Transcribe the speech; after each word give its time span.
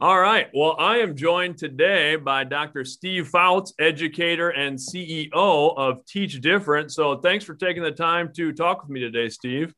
All 0.00 0.20
right. 0.20 0.46
Well, 0.54 0.76
I 0.78 0.98
am 0.98 1.16
joined 1.16 1.58
today 1.58 2.14
by 2.14 2.44
Dr. 2.44 2.84
Steve 2.84 3.26
Fouts, 3.26 3.74
educator 3.80 4.50
and 4.50 4.78
CEO 4.78 5.32
of 5.32 6.06
Teach 6.06 6.40
Different. 6.40 6.92
So 6.92 7.16
thanks 7.16 7.44
for 7.44 7.56
taking 7.56 7.82
the 7.82 7.90
time 7.90 8.32
to 8.34 8.52
talk 8.52 8.82
with 8.82 8.90
me 8.90 9.00
today, 9.00 9.28
Steve. 9.28 9.74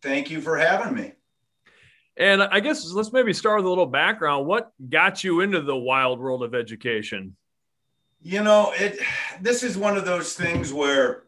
Thank 0.00 0.30
you 0.30 0.40
for 0.40 0.56
having 0.56 0.94
me. 0.94 1.12
And 2.16 2.42
I 2.42 2.60
guess 2.60 2.90
let's 2.92 3.12
maybe 3.12 3.34
start 3.34 3.58
with 3.58 3.66
a 3.66 3.68
little 3.68 3.84
background. 3.84 4.46
What 4.46 4.72
got 4.88 5.22
you 5.22 5.42
into 5.42 5.60
the 5.60 5.76
wild 5.76 6.18
world 6.18 6.42
of 6.42 6.54
education? 6.54 7.36
You 8.22 8.42
know, 8.42 8.72
it 8.74 9.00
this 9.42 9.62
is 9.62 9.76
one 9.76 9.98
of 9.98 10.06
those 10.06 10.32
things 10.32 10.72
where 10.72 11.24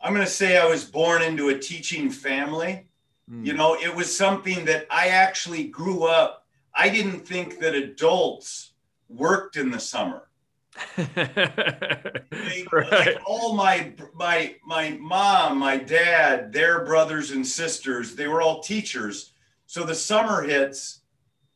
I'm 0.00 0.14
going 0.14 0.24
to 0.24 0.32
say 0.32 0.56
I 0.56 0.64
was 0.64 0.86
born 0.86 1.20
into 1.20 1.50
a 1.50 1.58
teaching 1.58 2.08
family. 2.08 2.86
Mm. 3.30 3.44
You 3.44 3.52
know, 3.52 3.74
it 3.74 3.94
was 3.94 4.16
something 4.16 4.64
that 4.64 4.86
I 4.90 5.08
actually 5.08 5.64
grew 5.64 6.04
up 6.04 6.41
I 6.74 6.88
didn't 6.88 7.26
think 7.26 7.58
that 7.60 7.74
adults 7.74 8.72
worked 9.08 9.56
in 9.56 9.70
the 9.70 9.80
summer. 9.80 10.28
they, 10.96 12.66
right. 12.72 12.90
like 12.90 13.18
all 13.26 13.54
my 13.54 13.92
my 14.14 14.56
my 14.64 14.96
mom, 15.00 15.58
my 15.58 15.76
dad, 15.76 16.50
their 16.50 16.84
brothers 16.84 17.30
and 17.30 17.46
sisters, 17.46 18.14
they 18.14 18.26
were 18.26 18.40
all 18.40 18.62
teachers. 18.62 19.32
So 19.66 19.84
the 19.84 19.94
summer 19.94 20.42
hits, 20.42 21.00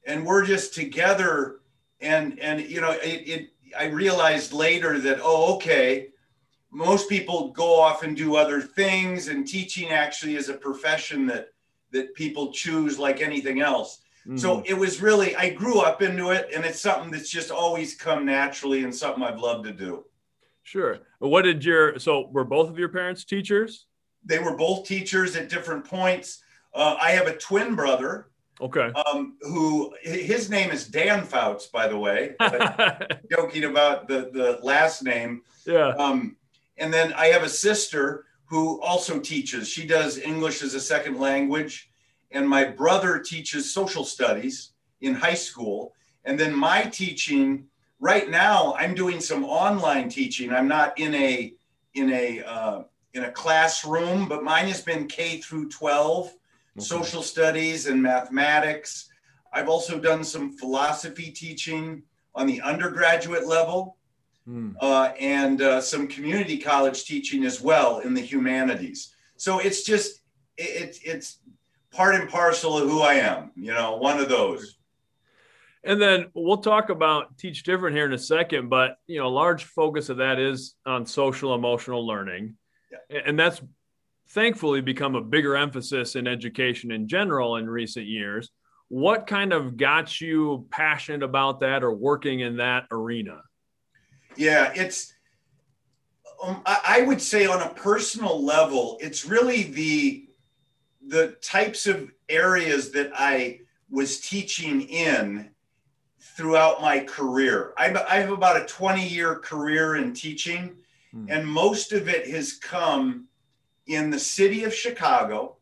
and 0.06 0.26
we're 0.26 0.44
just 0.44 0.74
together. 0.74 1.60
And 2.00 2.38
and 2.40 2.60
you 2.60 2.82
know, 2.82 2.90
it, 2.90 3.22
it 3.26 3.50
I 3.78 3.86
realized 3.86 4.52
later 4.52 4.98
that 5.00 5.20
oh, 5.22 5.54
okay, 5.56 6.08
most 6.70 7.08
people 7.08 7.52
go 7.52 7.80
off 7.80 8.02
and 8.02 8.14
do 8.14 8.36
other 8.36 8.60
things, 8.60 9.28
and 9.28 9.46
teaching 9.46 9.90
actually 9.90 10.36
is 10.36 10.50
a 10.50 10.54
profession 10.54 11.24
that 11.26 11.48
that 11.92 12.14
people 12.14 12.52
choose 12.52 12.98
like 12.98 13.22
anything 13.22 13.62
else. 13.62 14.02
Mm-hmm. 14.26 14.38
So 14.38 14.62
it 14.66 14.74
was 14.74 15.00
really, 15.00 15.36
I 15.36 15.50
grew 15.50 15.80
up 15.80 16.02
into 16.02 16.30
it 16.30 16.50
and 16.52 16.64
it's 16.64 16.80
something 16.80 17.12
that's 17.12 17.30
just 17.30 17.52
always 17.52 17.94
come 17.94 18.26
naturally 18.26 18.82
and 18.82 18.92
something 18.92 19.22
I've 19.22 19.38
loved 19.38 19.64
to 19.66 19.72
do. 19.72 20.04
Sure. 20.64 20.98
What 21.20 21.42
did 21.42 21.64
your, 21.64 21.98
so 22.00 22.28
were 22.32 22.44
both 22.44 22.68
of 22.68 22.76
your 22.76 22.88
parents 22.88 23.24
teachers? 23.24 23.86
They 24.24 24.40
were 24.40 24.56
both 24.56 24.84
teachers 24.84 25.36
at 25.36 25.48
different 25.48 25.84
points. 25.84 26.42
Uh, 26.74 26.96
I 27.00 27.12
have 27.12 27.28
a 27.28 27.36
twin 27.36 27.76
brother. 27.76 28.30
Okay. 28.60 28.90
Um, 28.92 29.36
who 29.42 29.94
his 30.02 30.50
name 30.50 30.70
is 30.70 30.88
Dan 30.88 31.24
Fouts, 31.24 31.66
by 31.66 31.86
the 31.86 31.96
way. 31.96 32.34
joking 33.30 33.64
about 33.64 34.08
the 34.08 34.30
the 34.32 34.58
last 34.62 35.02
name. 35.02 35.42
Yeah. 35.66 35.88
Um, 35.88 36.36
and 36.78 36.92
then 36.92 37.12
I 37.12 37.26
have 37.26 37.42
a 37.42 37.50
sister 37.50 38.24
who 38.46 38.80
also 38.80 39.20
teaches. 39.20 39.68
She 39.68 39.86
does 39.86 40.18
English 40.18 40.62
as 40.62 40.72
a 40.72 40.80
second 40.80 41.18
language 41.18 41.90
and 42.30 42.48
my 42.48 42.64
brother 42.64 43.18
teaches 43.18 43.72
social 43.72 44.04
studies 44.04 44.72
in 45.00 45.14
high 45.14 45.34
school. 45.34 45.92
And 46.24 46.38
then 46.38 46.54
my 46.54 46.82
teaching 46.82 47.66
right 48.00 48.28
now, 48.28 48.74
I'm 48.78 48.94
doing 48.94 49.20
some 49.20 49.44
online 49.44 50.08
teaching. 50.08 50.52
I'm 50.52 50.68
not 50.68 50.98
in 50.98 51.14
a 51.14 51.52
in 51.94 52.12
a 52.12 52.42
uh, 52.42 52.82
in 53.14 53.24
a 53.24 53.32
classroom, 53.32 54.28
but 54.28 54.42
mine 54.42 54.66
has 54.66 54.82
been 54.82 55.06
K 55.06 55.38
through 55.38 55.68
12, 55.70 56.26
okay. 56.26 56.34
social 56.78 57.22
studies 57.22 57.86
and 57.86 58.02
mathematics. 58.02 59.08
I've 59.52 59.68
also 59.68 59.98
done 59.98 60.22
some 60.22 60.52
philosophy 60.52 61.30
teaching 61.30 62.02
on 62.34 62.46
the 62.46 62.60
undergraduate 62.60 63.46
level. 63.46 63.96
Hmm. 64.44 64.72
Uh, 64.80 65.10
and 65.18 65.60
uh, 65.60 65.80
some 65.80 66.06
community 66.06 66.56
college 66.56 67.04
teaching 67.04 67.44
as 67.44 67.60
well 67.60 67.98
in 67.98 68.14
the 68.14 68.20
humanities. 68.20 69.12
So 69.36 69.58
it's 69.58 69.82
just 69.82 70.20
it, 70.56 71.00
it's 71.02 71.38
part 71.96 72.14
and 72.14 72.28
parcel 72.28 72.78
of 72.78 72.88
who 72.88 73.00
I 73.00 73.14
am, 73.14 73.50
you 73.56 73.72
know, 73.72 73.96
one 73.96 74.18
of 74.18 74.28
those. 74.28 74.76
And 75.82 76.02
then 76.02 76.26
we'll 76.34 76.58
talk 76.58 76.90
about 76.90 77.38
teach 77.38 77.62
different 77.62 77.96
here 77.96 78.06
in 78.06 78.12
a 78.12 78.18
second, 78.18 78.68
but 78.68 78.96
you 79.06 79.18
know, 79.18 79.28
a 79.28 79.28
large 79.28 79.64
focus 79.64 80.08
of 80.08 80.16
that 80.18 80.38
is 80.38 80.74
on 80.84 81.06
social 81.06 81.54
emotional 81.54 82.06
learning. 82.06 82.56
Yeah. 82.90 83.20
And 83.24 83.38
that's 83.38 83.62
thankfully 84.30 84.80
become 84.80 85.14
a 85.14 85.20
bigger 85.20 85.56
emphasis 85.56 86.16
in 86.16 86.26
education 86.26 86.90
in 86.90 87.06
general 87.06 87.56
in 87.56 87.70
recent 87.70 88.06
years. 88.06 88.50
What 88.88 89.26
kind 89.26 89.52
of 89.52 89.76
got 89.76 90.20
you 90.20 90.66
passionate 90.70 91.22
about 91.22 91.60
that 91.60 91.82
or 91.82 91.92
working 91.92 92.40
in 92.40 92.56
that 92.56 92.86
arena? 92.90 93.42
Yeah, 94.36 94.72
it's 94.74 95.12
um, 96.42 96.62
I, 96.66 96.80
I 96.84 97.02
would 97.02 97.22
say 97.22 97.46
on 97.46 97.62
a 97.62 97.72
personal 97.74 98.44
level, 98.44 98.98
it's 99.00 99.24
really 99.24 99.64
the 99.64 100.28
the 101.06 101.36
types 101.42 101.86
of 101.86 102.10
areas 102.28 102.90
that 102.92 103.10
I 103.14 103.60
was 103.90 104.20
teaching 104.20 104.82
in 104.82 105.50
throughout 106.18 106.82
my 106.82 107.00
career. 107.00 107.72
I, 107.78 107.94
I 108.08 108.16
have 108.16 108.30
about 108.30 108.60
a 108.60 108.66
20 108.66 109.06
year 109.06 109.36
career 109.36 109.96
in 109.96 110.12
teaching, 110.12 110.76
hmm. 111.12 111.26
and 111.28 111.46
most 111.46 111.92
of 111.92 112.08
it 112.08 112.28
has 112.28 112.54
come 112.54 113.28
in 113.86 114.10
the 114.10 114.18
city 114.18 114.64
of 114.64 114.74
Chicago, 114.74 115.56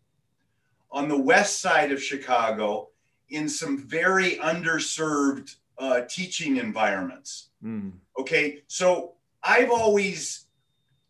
on 0.91 1.09
the 1.09 1.21
west 1.21 1.61
side 1.61 1.93
of 1.93 2.03
Chicago, 2.03 2.88
in 3.28 3.49
some 3.49 3.78
very 3.78 4.37
underserved 4.37 5.56
uh, 5.78 6.03
teaching 6.09 6.56
environments. 6.56 7.50
Hmm. 7.61 7.91
Okay, 8.19 8.62
so 8.66 9.15
I've 9.43 9.71
always 9.71 10.47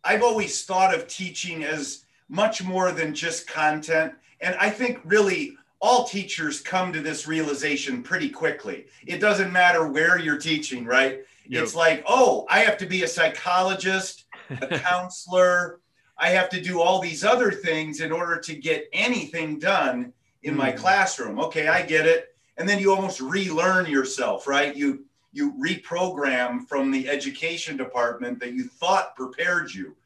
I've 0.03 0.23
always 0.23 0.65
thought 0.65 0.95
of 0.95 1.07
teaching 1.07 1.65
as 1.65 2.05
much 2.29 2.63
more 2.63 2.93
than 2.93 3.15
just 3.15 3.47
content 3.47 4.13
and 4.41 4.55
I 4.57 4.71
think 4.71 5.01
really 5.05 5.57
all 5.81 6.05
teachers 6.05 6.61
come 6.61 6.93
to 6.93 7.01
this 7.01 7.27
realization 7.27 8.03
pretty 8.03 8.31
quickly. 8.31 8.87
It 9.07 9.21
doesn't 9.21 9.53
matter 9.53 9.87
where 9.87 10.19
you're 10.19 10.39
teaching, 10.39 10.85
right? 10.85 11.21
Yep. 11.47 11.63
It's 11.63 11.75
like, 11.75 12.03
oh, 12.07 12.47
I 12.49 12.61
have 12.61 12.79
to 12.79 12.87
be 12.87 13.03
a 13.03 13.09
psychologist, 13.09 14.25
a 14.51 14.79
counselor. 14.79 15.81
I 16.17 16.31
have 16.31 16.49
to 16.51 16.61
do 16.61 16.81
all 16.81 17.01
these 17.01 17.25
other 17.25 17.51
things 17.51 18.01
in 18.01 18.13
order 18.13 18.39
to 18.39 18.55
get 18.55 18.89
anything 18.93 19.59
done 19.59 20.13
in 20.43 20.55
mm. 20.55 20.59
my 20.59 20.71
hmm. 20.71 20.79
classroom. 20.79 21.39
Okay, 21.41 21.69
I 21.69 21.83
get 21.83 22.07
it. 22.07 22.35
And 22.57 22.69
then 22.69 22.79
you 22.79 22.95
almost 22.95 23.21
relearn 23.21 23.87
yourself, 23.87 24.47
right? 24.47 24.75
You 24.75 25.05
you 25.33 25.53
reprogram 25.55 26.67
from 26.69 26.93
the 26.93 27.09
education 27.09 27.77
department 27.77 28.39
that 28.39 28.53
you 28.53 28.65
thought 28.65 29.17
prepared 29.17 29.75
you. 29.75 29.97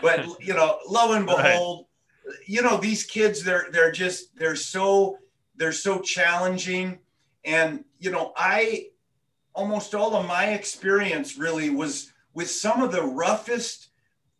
But 0.00 0.26
you 0.40 0.54
know, 0.54 0.78
lo 0.88 1.12
and 1.12 1.26
behold, 1.26 1.86
you 2.46 2.62
know 2.62 2.76
these 2.76 3.04
kids 3.04 3.42
they're 3.42 3.68
they're 3.72 3.92
just 3.92 4.36
they're 4.36 4.56
so 4.56 5.18
they're 5.56 5.72
so 5.72 6.00
challenging. 6.00 6.98
And 7.44 7.84
you 7.98 8.10
know 8.10 8.32
i 8.36 8.86
almost 9.54 9.94
all 9.94 10.14
of 10.14 10.26
my 10.26 10.50
experience 10.50 11.36
really 11.38 11.70
was 11.70 12.12
with 12.34 12.50
some 12.50 12.82
of 12.82 12.92
the 12.92 13.02
roughest 13.02 13.88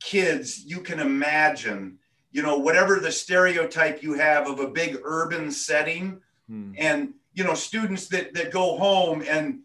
kids 0.01 0.65
you 0.65 0.81
can 0.81 1.01
imagine. 1.01 1.99
You 2.33 2.43
know 2.43 2.59
whatever 2.59 3.01
the 3.01 3.13
stereotype 3.13 4.03
you 4.03 4.15
have 4.15 4.49
of 4.49 4.61
a 4.61 4.69
big 4.69 5.01
urban 5.03 5.51
setting 5.51 6.21
hmm. 6.47 6.73
and 6.79 7.15
you 7.35 7.45
know 7.45 7.55
students 7.55 8.07
that 8.09 8.35
that 8.35 8.53
go 8.53 8.77
home 8.77 9.23
and 9.29 9.61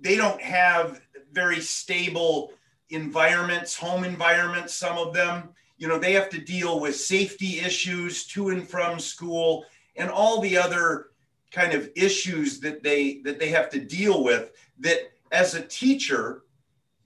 they 0.00 0.16
don't 0.16 0.40
have 0.40 1.00
very 1.32 1.60
stable 1.60 2.52
environments 2.90 3.76
home 3.76 4.04
environments 4.04 4.74
some 4.74 4.96
of 4.96 5.12
them 5.12 5.48
you 5.78 5.88
know 5.88 5.98
they 5.98 6.12
have 6.12 6.28
to 6.30 6.40
deal 6.40 6.80
with 6.80 6.96
safety 6.96 7.60
issues 7.60 8.26
to 8.26 8.48
and 8.50 8.68
from 8.68 8.98
school 8.98 9.64
and 9.96 10.10
all 10.10 10.40
the 10.40 10.56
other 10.56 11.08
kind 11.50 11.72
of 11.72 11.90
issues 11.94 12.60
that 12.60 12.82
they 12.82 13.20
that 13.24 13.38
they 13.38 13.48
have 13.48 13.68
to 13.70 13.80
deal 13.80 14.24
with 14.24 14.52
that 14.78 15.12
as 15.32 15.54
a 15.54 15.62
teacher 15.62 16.42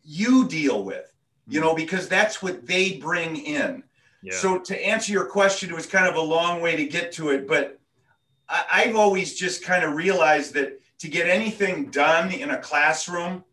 you 0.02 0.46
deal 0.48 0.84
with 0.84 1.12
you 1.46 1.60
mm-hmm. 1.60 1.68
know 1.68 1.74
because 1.74 2.08
that's 2.08 2.42
what 2.42 2.66
they 2.66 2.98
bring 2.98 3.36
in 3.36 3.82
yeah. 4.22 4.34
so 4.34 4.58
to 4.58 4.86
answer 4.86 5.12
your 5.12 5.26
question 5.26 5.70
it 5.70 5.76
was 5.76 5.86
kind 5.86 6.06
of 6.06 6.16
a 6.16 6.20
long 6.20 6.60
way 6.60 6.76
to 6.76 6.86
get 6.86 7.12
to 7.12 7.30
it 7.30 7.46
but 7.46 7.78
I, 8.48 8.64
i've 8.72 8.96
always 8.96 9.34
just 9.34 9.64
kind 9.64 9.84
of 9.84 9.94
realized 9.94 10.54
that 10.54 10.80
to 10.98 11.08
get 11.08 11.28
anything 11.28 11.86
done 11.86 12.32
in 12.32 12.50
a 12.50 12.58
classroom 12.58 13.44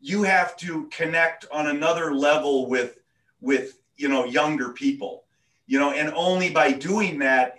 you 0.00 0.22
have 0.22 0.56
to 0.58 0.86
connect 0.88 1.46
on 1.50 1.68
another 1.68 2.14
level 2.14 2.68
with 2.68 2.98
with 3.40 3.78
you 3.96 4.08
know 4.08 4.24
younger 4.24 4.70
people 4.70 5.24
you 5.66 5.78
know 5.78 5.92
and 5.92 6.12
only 6.14 6.50
by 6.50 6.72
doing 6.72 7.18
that 7.18 7.54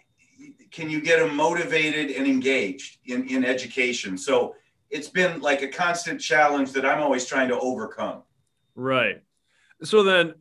can 0.75 0.89
you 0.89 0.99
get 0.99 1.19
them 1.19 1.33
motivated 1.35 2.11
and 2.11 2.27
engaged 2.27 2.97
in 3.05 3.27
in 3.29 3.45
education. 3.45 4.17
So 4.17 4.55
it's 4.89 5.07
been 5.07 5.39
like 5.39 5.61
a 5.61 5.69
constant 5.69 6.19
challenge 6.19 6.73
that 6.73 6.85
i'm 6.85 7.01
always 7.01 7.25
trying 7.25 7.47
to 7.47 7.59
overcome. 7.59 8.23
Right. 8.75 9.23
So 9.83 10.03
then 10.03 10.35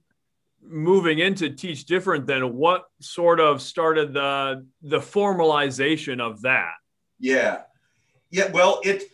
moving 0.60 1.20
into 1.20 1.50
teach 1.50 1.84
different 1.84 2.26
then 2.26 2.54
what 2.54 2.84
sort 3.00 3.38
of 3.38 3.62
started 3.62 4.12
the 4.12 4.66
the 4.82 4.98
formalization 4.98 6.20
of 6.20 6.42
that? 6.42 6.74
Yeah. 7.20 7.62
Yeah 8.30 8.50
well 8.50 8.80
it 8.82 9.04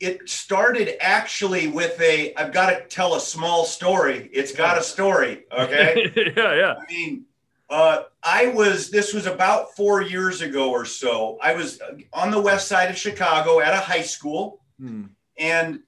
it 0.00 0.28
started 0.28 1.02
actually 1.02 1.68
with 1.68 2.00
a 2.00 2.34
I've 2.36 2.52
got 2.52 2.70
to 2.70 2.84
tell 2.86 3.14
a 3.14 3.20
small 3.20 3.64
story. 3.64 4.30
It's 4.32 4.52
got 4.52 4.78
a 4.78 4.82
story. 4.82 5.44
Okay. 5.50 6.12
yeah, 6.36 6.54
yeah. 6.54 6.74
I 6.78 6.92
mean, 6.92 7.24
Uh, 7.70 8.04
I 8.22 8.48
was, 8.48 8.90
this 8.90 9.12
was 9.12 9.26
about 9.26 9.76
four 9.76 10.00
years 10.00 10.40
ago 10.40 10.70
or 10.70 10.86
so. 10.86 11.38
I 11.42 11.52
was 11.54 11.80
on 12.14 12.30
the 12.30 12.40
west 12.40 12.66
side 12.66 12.90
of 12.90 12.96
Chicago 12.96 13.60
at 13.60 13.74
a 13.74 13.78
high 13.78 14.02
school. 14.02 14.60
Hmm. 14.80 15.04
And 15.36 15.80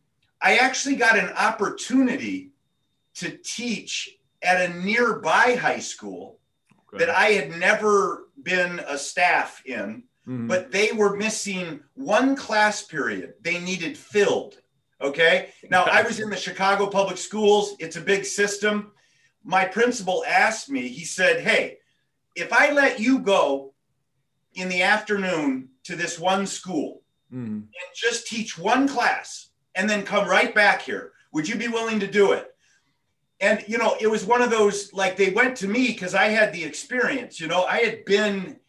I 0.43 0.57
actually 0.57 0.97
got 0.97 1.19
an 1.19 1.31
opportunity 1.31 2.51
to 3.15 3.31
teach 3.43 4.19
at 4.43 4.71
a 4.71 4.75
nearby 4.75 5.55
high 5.55 5.81
school 5.81 6.39
okay. 6.89 7.05
that 7.05 7.15
I 7.15 7.33
had 7.33 7.51
never 7.59 8.29
been 8.43 8.81
a 8.87 8.99
staff 8.99 9.63
in, 9.65 10.05
mm-hmm. 10.31 10.47
but 10.47 10.71
they 10.71 10.93
were 10.93 11.17
missing 11.17 11.81
one 11.95 12.37
class 12.37 12.83
period 12.83 13.35
they 13.43 13.59
needed 13.59 13.99
filled. 13.99 14.61
Okay. 15.03 15.51
Now 15.71 15.85
I 15.85 16.03
was 16.03 16.21
in 16.21 16.31
the 16.31 16.37
Chicago 16.37 16.87
public 16.87 17.19
schools. 17.19 17.75
It's 17.79 17.97
a 17.97 18.01
big 18.01 18.25
system. 18.25 18.93
My 19.43 19.65
principal 19.65 20.25
asked 20.27 20.71
me, 20.71 20.89
he 20.89 21.05
said, 21.05 21.41
Hey, 21.41 21.79
if 22.37 22.53
I 22.53 22.73
let 22.73 23.01
you 23.01 23.19
go 23.19 23.73
in 24.55 24.69
the 24.69 24.83
afternoon 24.83 25.71
to 25.85 25.97
this 25.97 26.19
one 26.19 26.47
school 26.47 27.03
mm-hmm. 27.33 27.55
and 27.55 27.95
just 27.95 28.27
teach 28.27 28.59
one 28.59 28.87
class 28.87 29.49
and 29.75 29.89
then 29.89 30.05
come 30.05 30.29
right 30.29 30.55
back 30.55 30.83
here, 30.83 31.13
would 31.33 31.49
you 31.49 31.57
be 31.57 31.69
willing 31.69 32.01
to 32.01 32.07
do 32.07 32.33
it? 32.33 32.47
And, 33.41 33.65
you 33.67 33.79
know, 33.79 33.97
it 33.99 34.07
was 34.07 34.27
one 34.27 34.43
of 34.43 34.51
those 34.51 34.93
like 34.93 35.17
they 35.17 35.31
went 35.31 35.57
to 35.59 35.69
me 35.69 35.89
because 35.89 36.15
I 36.15 36.27
had 36.27 36.53
the 36.53 36.63
experience, 36.63 37.41
you 37.41 37.47
know, 37.47 37.65
I 37.65 37.79
had 37.79 38.05
been 38.05 38.61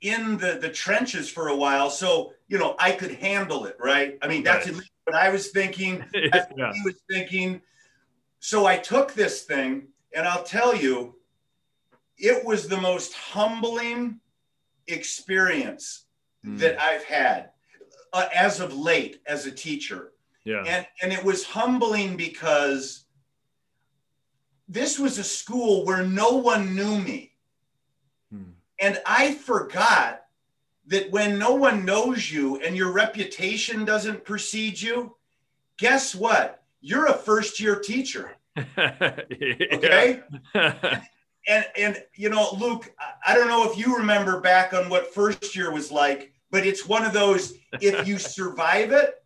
in 0.00 0.38
the, 0.38 0.58
the 0.60 0.68
trenches 0.68 1.28
for 1.28 1.48
a 1.48 1.56
while. 1.56 1.90
So, 1.90 2.32
you 2.48 2.58
know, 2.58 2.76
I 2.78 2.92
could 2.92 3.12
handle 3.12 3.66
it, 3.66 3.76
right? 3.80 4.18
I 4.22 4.28
mean, 4.28 4.42
that's 4.42 4.68
right. 4.68 4.82
what 5.04 5.16
I 5.16 5.30
was 5.30 5.48
thinking. 5.48 6.04
That's 6.32 6.52
yeah. 6.56 6.68
what 6.68 6.74
he 6.76 6.82
was 6.84 7.00
thinking. 7.10 7.60
So 8.40 8.66
I 8.66 8.76
took 8.76 9.12
this 9.12 9.42
thing 9.42 9.88
and 10.14 10.26
I'll 10.26 10.42
tell 10.42 10.74
you, 10.74 11.16
it 12.16 12.44
was 12.44 12.68
the 12.68 12.80
most 12.80 13.14
humbling 13.14 14.20
experience 14.86 16.06
mm. 16.44 16.58
that 16.58 16.80
I've 16.80 17.04
had 17.04 17.50
uh, 18.12 18.28
as 18.34 18.60
of 18.60 18.76
late 18.76 19.20
as 19.26 19.46
a 19.46 19.50
teacher. 19.50 20.12
Yeah. 20.44 20.64
And, 20.66 20.86
and 21.02 21.12
it 21.12 21.22
was 21.24 21.44
humbling 21.44 22.16
because 22.16 23.04
this 24.68 24.98
was 24.98 25.18
a 25.18 25.24
school 25.24 25.84
where 25.84 26.04
no 26.04 26.36
one 26.36 26.74
knew 26.74 26.98
me. 26.98 27.29
And 28.80 29.00
I 29.04 29.34
forgot 29.34 30.24
that 30.86 31.10
when 31.10 31.38
no 31.38 31.54
one 31.54 31.84
knows 31.84 32.30
you 32.30 32.56
and 32.60 32.76
your 32.76 32.92
reputation 32.92 33.84
doesn't 33.84 34.24
precede 34.24 34.80
you, 34.80 35.16
guess 35.78 36.14
what? 36.14 36.62
You're 36.80 37.06
a 37.06 37.14
first 37.14 37.60
year 37.60 37.76
teacher. 37.76 38.36
okay. 38.78 40.22
and 41.46 41.64
and 41.76 42.02
you 42.14 42.28
know, 42.28 42.48
Luke, 42.58 42.92
I 43.26 43.34
don't 43.34 43.48
know 43.48 43.70
if 43.70 43.78
you 43.78 43.96
remember 43.96 44.40
back 44.40 44.72
on 44.72 44.88
what 44.88 45.14
first 45.14 45.54
year 45.54 45.72
was 45.72 45.92
like, 45.92 46.32
but 46.50 46.66
it's 46.66 46.86
one 46.86 47.04
of 47.04 47.12
those 47.12 47.54
if 47.80 48.06
you 48.06 48.18
survive 48.18 48.92
it, 48.92 49.22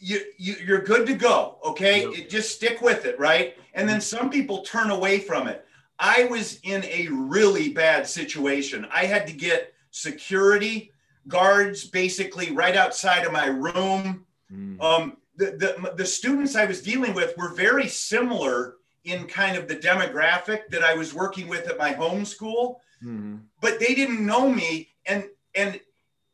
you, 0.00 0.20
you 0.36 0.56
you're 0.64 0.82
good 0.82 1.06
to 1.06 1.14
go. 1.14 1.58
Okay, 1.64 2.10
yep. 2.10 2.28
just 2.28 2.54
stick 2.54 2.82
with 2.82 3.06
it, 3.06 3.18
right? 3.18 3.56
And 3.74 3.88
then 3.88 4.00
some 4.00 4.30
people 4.30 4.62
turn 4.62 4.90
away 4.90 5.18
from 5.20 5.48
it. 5.48 5.66
I 5.98 6.24
was 6.24 6.58
in 6.62 6.84
a 6.84 7.08
really 7.08 7.72
bad 7.72 8.06
situation. 8.06 8.86
I 8.92 9.06
had 9.06 9.26
to 9.28 9.32
get 9.32 9.72
security 9.90 10.90
guards 11.28 11.84
basically 11.84 12.50
right 12.52 12.76
outside 12.76 13.24
of 13.24 13.32
my 13.32 13.46
room. 13.46 14.26
Mm. 14.52 14.80
Um, 14.82 15.16
the, 15.36 15.46
the, 15.52 15.94
the 15.96 16.06
students 16.06 16.56
I 16.56 16.66
was 16.66 16.82
dealing 16.82 17.14
with 17.14 17.36
were 17.36 17.54
very 17.54 17.88
similar 17.88 18.76
in 19.04 19.26
kind 19.26 19.56
of 19.56 19.68
the 19.68 19.76
demographic 19.76 20.68
that 20.70 20.82
I 20.82 20.94
was 20.94 21.14
working 21.14 21.48
with 21.48 21.68
at 21.68 21.78
my 21.78 21.92
home 21.92 22.24
school, 22.24 22.80
mm-hmm. 23.02 23.36
but 23.60 23.78
they 23.78 23.94
didn't 23.94 24.24
know 24.24 24.48
me. 24.50 24.88
And, 25.06 25.24
and 25.54 25.80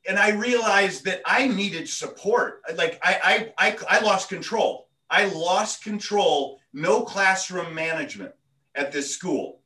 and 0.08 0.18
I 0.18 0.30
realized 0.30 1.04
that 1.04 1.20
I 1.26 1.46
needed 1.46 1.88
support. 1.88 2.62
Like 2.74 2.98
I, 3.02 3.52
I, 3.58 3.68
I, 3.68 3.98
I 3.98 4.00
lost 4.00 4.30
control. 4.30 4.88
I 5.10 5.26
lost 5.26 5.84
control. 5.84 6.58
No 6.72 7.02
classroom 7.02 7.74
management 7.74 8.32
at 8.74 8.92
this 8.92 9.14
school. 9.14 9.60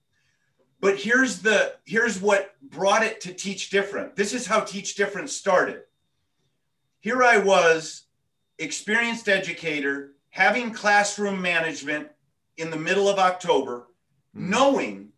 But 0.81 0.99
here's 0.99 1.39
the 1.41 1.77
here's 1.85 2.21
what 2.21 2.55
brought 2.63 3.03
it 3.03 3.21
to 3.23 3.33
Teach 3.33 3.71
Different. 3.71 4.17
This 4.17 4.35
is 4.35 4.47
how 4.47 4.61
Teach 4.61 4.95
Different 4.95 5.31
started. 5.31 5.83
Here 7.01 7.23
I 7.23 7.39
was, 7.39 8.05
experienced 8.59 9.29
educator, 9.29 10.13
having 10.31 10.73
classroom 10.73 11.41
management 11.41 12.09
in 12.57 12.71
the 12.71 12.77
middle 12.77 13.09
of 13.09 13.19
October, 13.19 13.89
mm. 14.37 14.49
knowing 14.49 15.09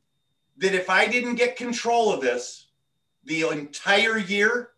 that 0.58 0.74
if 0.74 0.88
I 0.88 1.06
didn't 1.06 1.34
get 1.34 1.56
control 1.56 2.12
of 2.12 2.20
this 2.20 2.68
the 3.24 3.48
entire 3.48 4.18
year, 4.18 4.70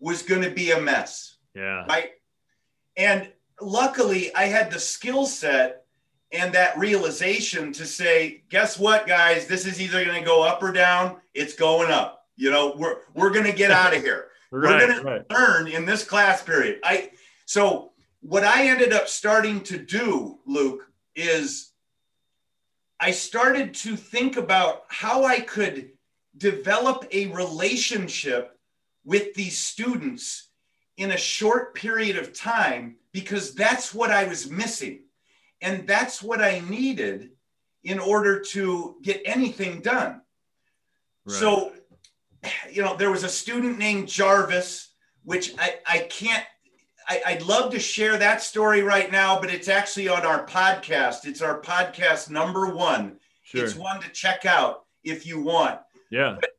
was 0.00 0.22
going 0.22 0.42
to 0.42 0.50
be 0.50 0.72
a 0.72 0.80
mess. 0.80 1.36
Yeah. 1.54 1.84
Right. 1.86 2.10
And 2.96 3.30
luckily, 3.60 4.34
I 4.34 4.44
had 4.44 4.70
the 4.70 4.80
skill 4.80 5.26
set 5.26 5.81
and 6.32 6.52
that 6.54 6.78
realization 6.78 7.72
to 7.74 7.84
say, 7.84 8.42
guess 8.48 8.78
what, 8.78 9.06
guys? 9.06 9.46
This 9.46 9.66
is 9.66 9.80
either 9.80 10.04
going 10.04 10.18
to 10.18 10.26
go 10.26 10.42
up 10.42 10.62
or 10.62 10.72
down. 10.72 11.16
It's 11.34 11.54
going 11.54 11.90
up. 11.90 12.26
You 12.36 12.50
know, 12.50 12.74
we're 12.76 12.96
we're 13.14 13.30
going 13.30 13.46
to 13.46 13.52
get 13.52 13.70
out 13.82 13.94
of 13.94 14.02
here. 14.02 14.28
right, 14.50 14.72
we're 14.72 14.86
going 14.86 14.98
to 14.98 15.04
right. 15.04 15.30
learn 15.30 15.68
in 15.68 15.84
this 15.84 16.04
class 16.04 16.42
period. 16.42 16.80
I 16.84 17.10
so 17.44 17.92
what 18.20 18.44
I 18.44 18.68
ended 18.68 18.92
up 18.92 19.08
starting 19.08 19.62
to 19.64 19.78
do, 19.78 20.38
Luke, 20.46 20.88
is 21.14 21.72
I 23.00 23.10
started 23.10 23.74
to 23.74 23.96
think 23.96 24.36
about 24.36 24.84
how 24.88 25.24
I 25.24 25.40
could 25.40 25.90
develop 26.38 27.04
a 27.10 27.26
relationship 27.26 28.58
with 29.04 29.34
these 29.34 29.58
students 29.58 30.48
in 30.96 31.10
a 31.10 31.16
short 31.16 31.74
period 31.74 32.16
of 32.16 32.32
time 32.32 32.96
because 33.12 33.54
that's 33.54 33.92
what 33.92 34.10
I 34.10 34.24
was 34.24 34.50
missing. 34.50 35.00
And 35.62 35.86
that's 35.86 36.22
what 36.22 36.42
I 36.42 36.60
needed 36.68 37.30
in 37.84 37.98
order 37.98 38.40
to 38.40 38.96
get 39.02 39.22
anything 39.24 39.80
done. 39.80 40.20
Right. 41.24 41.36
So, 41.36 41.72
you 42.70 42.82
know, 42.82 42.96
there 42.96 43.10
was 43.10 43.24
a 43.24 43.28
student 43.28 43.78
named 43.78 44.08
Jarvis, 44.08 44.90
which 45.24 45.54
I, 45.58 45.76
I 45.86 45.98
can't, 46.10 46.44
I, 47.08 47.22
I'd 47.26 47.42
love 47.42 47.72
to 47.72 47.80
share 47.80 48.18
that 48.18 48.42
story 48.42 48.82
right 48.82 49.10
now, 49.10 49.40
but 49.40 49.50
it's 49.50 49.68
actually 49.68 50.08
on 50.08 50.26
our 50.26 50.46
podcast. 50.46 51.26
It's 51.26 51.42
our 51.42 51.60
podcast 51.60 52.30
number 52.30 52.74
one. 52.74 53.18
Sure. 53.42 53.64
It's 53.64 53.74
one 53.74 54.00
to 54.02 54.08
check 54.10 54.44
out 54.44 54.84
if 55.02 55.26
you 55.26 55.40
want. 55.40 55.80
Yeah. 56.10 56.36
But 56.40 56.50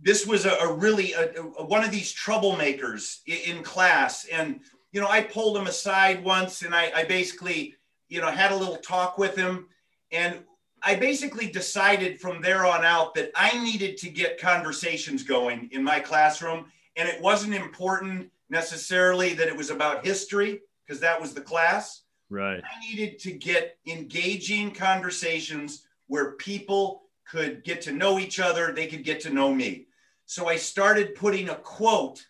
this 0.00 0.26
was 0.26 0.46
a, 0.46 0.52
a 0.52 0.72
really 0.72 1.12
a, 1.12 1.32
a, 1.58 1.64
one 1.64 1.84
of 1.84 1.90
these 1.90 2.14
troublemakers 2.14 3.18
in, 3.26 3.56
in, 3.56 3.62
class 3.62 4.26
and 4.26 4.60
you 4.92 5.00
know 5.00 5.08
i 5.08 5.20
pulled 5.20 5.56
him 5.56 5.66
aside 5.66 6.22
once 6.22 6.62
and 6.62 6.74
I, 6.74 6.90
I 6.94 7.04
basically 7.04 7.74
you 8.08 8.20
know 8.20 8.30
had 8.30 8.52
a 8.52 8.56
little 8.56 8.76
talk 8.76 9.18
with 9.18 9.36
him. 9.36 9.66
And 10.10 10.40
i 10.82 10.94
basically 10.94 11.50
decided 11.50 12.20
from 12.20 12.40
there 12.40 12.64
on 12.64 12.84
out 12.84 13.12
that 13.12 13.32
i 13.34 13.50
needed 13.64 13.96
to 13.96 14.08
get 14.08 14.40
conversations 14.40 15.22
going 15.22 15.68
in 15.72 15.82
my 15.82 16.00
classroom. 16.00 16.66
And 16.96 17.08
it 17.08 17.20
wasn't 17.20 17.54
important 17.54 18.30
necessarily 18.50 19.34
that 19.34 19.48
it 19.48 19.56
was 19.56 19.70
about 19.70 20.04
history 20.04 20.60
because 20.86 21.00
that 21.00 21.20
was 21.20 21.34
the 21.34 21.40
class. 21.40 22.02
Right. 22.30 22.62
I 22.62 22.80
needed 22.88 23.18
to 23.20 23.32
get 23.32 23.78
engaging 23.86 24.72
conversations 24.72 25.84
where 26.08 26.32
people 26.32 27.02
could 27.26 27.62
get 27.62 27.82
to 27.82 27.92
know 27.92 28.18
each 28.18 28.40
other 28.40 28.72
they 28.72 28.86
could 28.86 29.04
get 29.04 29.20
to 29.20 29.30
know 29.30 29.54
me. 29.54 29.86
So 30.26 30.48
I 30.48 30.56
started 30.56 31.14
putting 31.14 31.48
a 31.48 31.54
quote 31.54 32.26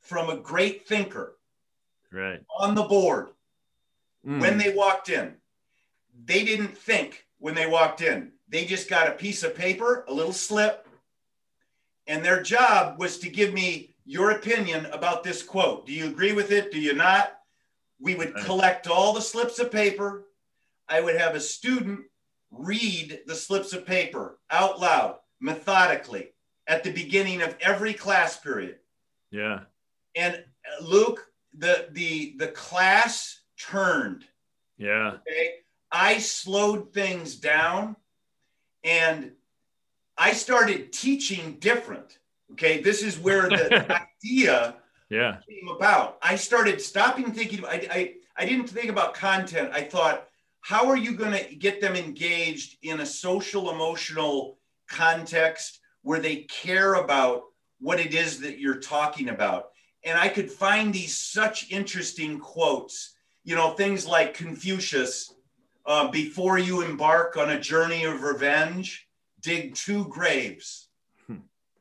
from 0.00 0.30
a 0.30 0.36
great 0.36 0.86
thinker 0.86 1.36
right. 2.12 2.40
on 2.58 2.74
the 2.74 2.82
board 2.82 3.28
mm. 4.26 4.40
when 4.40 4.58
they 4.58 4.74
walked 4.74 5.08
in. 5.08 5.34
They 6.24 6.44
didn't 6.44 6.76
think 6.76 7.26
when 7.38 7.54
they 7.54 7.66
walked 7.66 8.00
in. 8.00 8.32
They 8.48 8.64
just 8.64 8.88
got 8.88 9.08
a 9.08 9.12
piece 9.12 9.42
of 9.42 9.54
paper, 9.54 10.04
a 10.08 10.12
little 10.12 10.32
slip, 10.32 10.86
and 12.06 12.24
their 12.24 12.42
job 12.42 12.98
was 12.98 13.18
to 13.18 13.28
give 13.28 13.52
me 13.52 13.94
your 14.04 14.32
opinion 14.32 14.86
about 14.86 15.24
this 15.24 15.42
quote. 15.42 15.86
Do 15.86 15.92
you 15.92 16.06
agree 16.06 16.32
with 16.32 16.52
it? 16.52 16.70
Do 16.70 16.78
you 16.78 16.94
not? 16.94 17.38
We 18.00 18.14
would 18.14 18.34
collect 18.36 18.86
all 18.86 19.12
the 19.12 19.22
slips 19.22 19.58
of 19.58 19.72
paper. 19.72 20.26
I 20.88 21.00
would 21.00 21.16
have 21.16 21.34
a 21.34 21.40
student 21.40 22.00
read 22.50 23.20
the 23.26 23.34
slips 23.34 23.72
of 23.72 23.86
paper 23.86 24.38
out 24.50 24.78
loud, 24.78 25.16
methodically 25.40 26.30
at 26.66 26.84
the 26.84 26.92
beginning 26.92 27.42
of 27.42 27.56
every 27.60 27.94
class 27.94 28.38
period. 28.38 28.76
Yeah. 29.30 29.60
And 30.14 30.34
uh, 30.34 30.84
Luke, 30.84 31.26
the 31.56 31.88
the 31.92 32.34
the 32.38 32.48
class 32.48 33.40
turned. 33.58 34.24
Yeah. 34.78 35.12
Okay. 35.14 35.54
I 35.90 36.18
slowed 36.18 36.92
things 36.92 37.36
down 37.36 37.96
and 38.82 39.32
I 40.16 40.32
started 40.32 40.92
teaching 40.92 41.56
different. 41.60 42.18
Okay. 42.52 42.80
This 42.80 43.02
is 43.02 43.18
where 43.18 43.48
the 43.48 44.02
idea 44.24 44.76
yeah. 45.10 45.38
came 45.48 45.68
about. 45.68 46.18
I 46.22 46.36
started 46.36 46.80
stopping 46.80 47.32
thinking, 47.32 47.64
I, 47.64 47.86
I, 47.90 48.14
I 48.36 48.46
didn't 48.46 48.68
think 48.68 48.90
about 48.90 49.14
content. 49.14 49.70
I 49.72 49.82
thought, 49.82 50.26
how 50.60 50.88
are 50.88 50.96
you 50.96 51.12
going 51.12 51.32
to 51.32 51.54
get 51.54 51.80
them 51.80 51.94
engaged 51.94 52.78
in 52.82 53.00
a 53.00 53.06
social 53.06 53.70
emotional 53.70 54.58
context 54.88 55.80
where 56.02 56.20
they 56.20 56.36
care 56.42 56.94
about 56.94 57.44
what 57.80 57.98
it 57.98 58.14
is 58.14 58.40
that 58.40 58.58
you're 58.58 58.80
talking 58.80 59.30
about. 59.30 59.70
And 60.04 60.18
I 60.18 60.28
could 60.28 60.50
find 60.50 60.92
these 60.92 61.16
such 61.16 61.70
interesting 61.70 62.38
quotes, 62.38 63.13
you 63.44 63.54
know, 63.54 63.70
things 63.70 64.06
like 64.06 64.34
Confucius, 64.34 65.34
uh, 65.86 66.08
before 66.08 66.58
you 66.58 66.80
embark 66.80 67.36
on 67.36 67.50
a 67.50 67.60
journey 67.60 68.04
of 68.04 68.22
revenge, 68.22 69.06
dig 69.40 69.74
two 69.74 70.06
graves. 70.08 70.88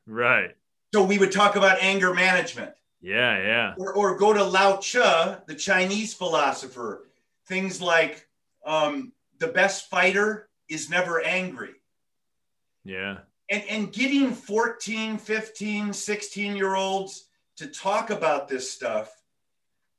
Right. 0.06 0.56
So 0.94 1.04
we 1.04 1.18
would 1.18 1.32
talk 1.32 1.56
about 1.56 1.78
anger 1.82 2.14
management. 2.14 2.74
Yeah, 3.02 3.38
yeah. 3.38 3.74
Or, 3.78 3.94
or 3.94 4.18
go 4.18 4.34
to 4.34 4.44
Lao 4.44 4.78
Tzu, 4.78 5.02
the 5.48 5.56
Chinese 5.58 6.14
philosopher. 6.14 7.08
Things 7.48 7.82
like 7.82 8.28
um, 8.66 9.14
the 9.40 9.48
best 9.48 9.90
fighter 9.90 10.50
is 10.70 10.90
never 10.90 11.22
angry. 11.22 11.74
Yeah. 12.86 13.20
And, 13.50 13.64
and 13.70 13.94
getting 13.94 14.34
14, 14.34 15.18
15, 15.18 15.94
16 15.94 16.56
year 16.56 16.76
olds 16.76 17.28
to 17.58 17.68
talk 17.68 18.10
about 18.10 18.48
this 18.48 18.70
stuff 18.70 19.12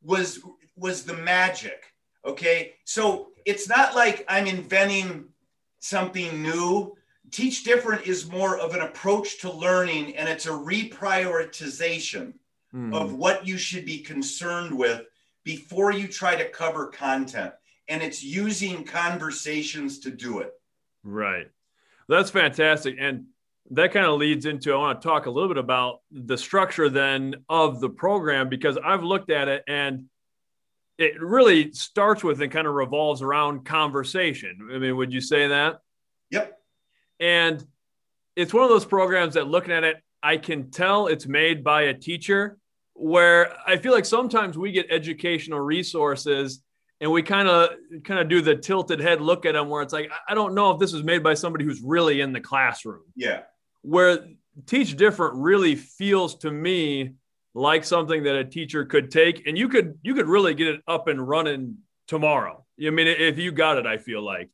was 0.02 0.40
was 0.76 1.04
the 1.04 1.16
magic. 1.16 1.92
Okay. 2.24 2.74
So 2.84 3.28
it's 3.44 3.68
not 3.68 3.94
like 3.94 4.24
I'm 4.28 4.46
inventing 4.46 5.26
something 5.80 6.42
new. 6.42 6.96
Teach 7.30 7.64
Different 7.64 8.06
is 8.06 8.30
more 8.30 8.58
of 8.58 8.74
an 8.74 8.80
approach 8.80 9.40
to 9.40 9.52
learning 9.52 10.16
and 10.16 10.28
it's 10.28 10.46
a 10.46 10.50
reprioritization 10.50 12.34
mm. 12.74 12.94
of 12.94 13.14
what 13.14 13.46
you 13.46 13.58
should 13.58 13.84
be 13.84 13.98
concerned 13.98 14.76
with 14.76 15.02
before 15.44 15.92
you 15.92 16.08
try 16.08 16.36
to 16.36 16.48
cover 16.48 16.86
content. 16.86 17.52
And 17.88 18.02
it's 18.02 18.22
using 18.22 18.84
conversations 18.84 19.98
to 20.00 20.10
do 20.10 20.38
it. 20.40 20.52
Right. 21.02 21.50
That's 22.08 22.30
fantastic. 22.30 22.96
And 22.98 23.26
that 23.70 23.92
kind 23.92 24.06
of 24.06 24.18
leads 24.18 24.46
into 24.46 24.72
I 24.72 24.76
want 24.76 25.00
to 25.02 25.08
talk 25.08 25.26
a 25.26 25.30
little 25.30 25.48
bit 25.48 25.58
about 25.58 26.00
the 26.10 26.36
structure 26.36 26.88
then 26.88 27.36
of 27.48 27.80
the 27.80 27.88
program 27.88 28.48
because 28.48 28.78
I've 28.82 29.02
looked 29.02 29.30
at 29.30 29.48
it 29.48 29.64
and 29.66 30.06
it 30.98 31.20
really 31.20 31.72
starts 31.72 32.22
with 32.22 32.40
and 32.40 32.52
kind 32.52 32.66
of 32.66 32.74
revolves 32.74 33.22
around 33.22 33.64
conversation. 33.64 34.68
I 34.72 34.78
mean, 34.78 34.96
would 34.96 35.12
you 35.12 35.20
say 35.20 35.48
that? 35.48 35.80
Yep. 36.30 36.58
And 37.20 37.66
it's 38.36 38.54
one 38.54 38.64
of 38.64 38.70
those 38.70 38.84
programs 38.84 39.34
that 39.34 39.48
looking 39.48 39.72
at 39.72 39.84
it, 39.84 39.96
I 40.22 40.36
can 40.36 40.70
tell 40.70 41.06
it's 41.08 41.26
made 41.26 41.64
by 41.64 41.82
a 41.82 41.94
teacher 41.94 42.58
where 42.94 43.54
I 43.66 43.76
feel 43.76 43.92
like 43.92 44.04
sometimes 44.04 44.56
we 44.56 44.72
get 44.72 44.86
educational 44.90 45.60
resources 45.60 46.62
and 47.00 47.10
we 47.10 47.22
kind 47.22 47.48
of 47.48 47.70
kind 48.04 48.20
of 48.20 48.28
do 48.28 48.40
the 48.40 48.54
tilted 48.54 49.00
head 49.00 49.20
look 49.20 49.44
at 49.46 49.52
them 49.52 49.68
where 49.68 49.82
it's 49.82 49.92
like 49.92 50.10
I 50.28 50.34
don't 50.34 50.54
know 50.54 50.70
if 50.70 50.78
this 50.78 50.92
was 50.92 51.02
made 51.02 51.22
by 51.22 51.34
somebody 51.34 51.64
who's 51.64 51.82
really 51.82 52.20
in 52.20 52.32
the 52.32 52.40
classroom. 52.40 53.02
Yeah. 53.16 53.42
Where 53.82 54.26
teach 54.66 54.96
different 54.96 55.34
really 55.34 55.74
feels 55.74 56.36
to 56.36 56.50
me 56.50 57.14
like 57.54 57.84
something 57.84 58.24
that 58.24 58.34
a 58.34 58.44
teacher 58.44 58.84
could 58.84 59.10
take 59.10 59.46
and 59.46 59.56
you 59.56 59.68
could 59.68 59.98
you 60.02 60.14
could 60.14 60.26
really 60.26 60.54
get 60.54 60.66
it 60.66 60.80
up 60.88 61.06
and 61.06 61.26
running 61.26 61.78
tomorrow. 62.08 62.64
I 62.84 62.90
mean 62.90 63.06
if 63.06 63.38
you 63.38 63.52
got 63.52 63.78
it 63.78 63.86
I 63.86 63.96
feel 63.96 64.22
like. 64.22 64.50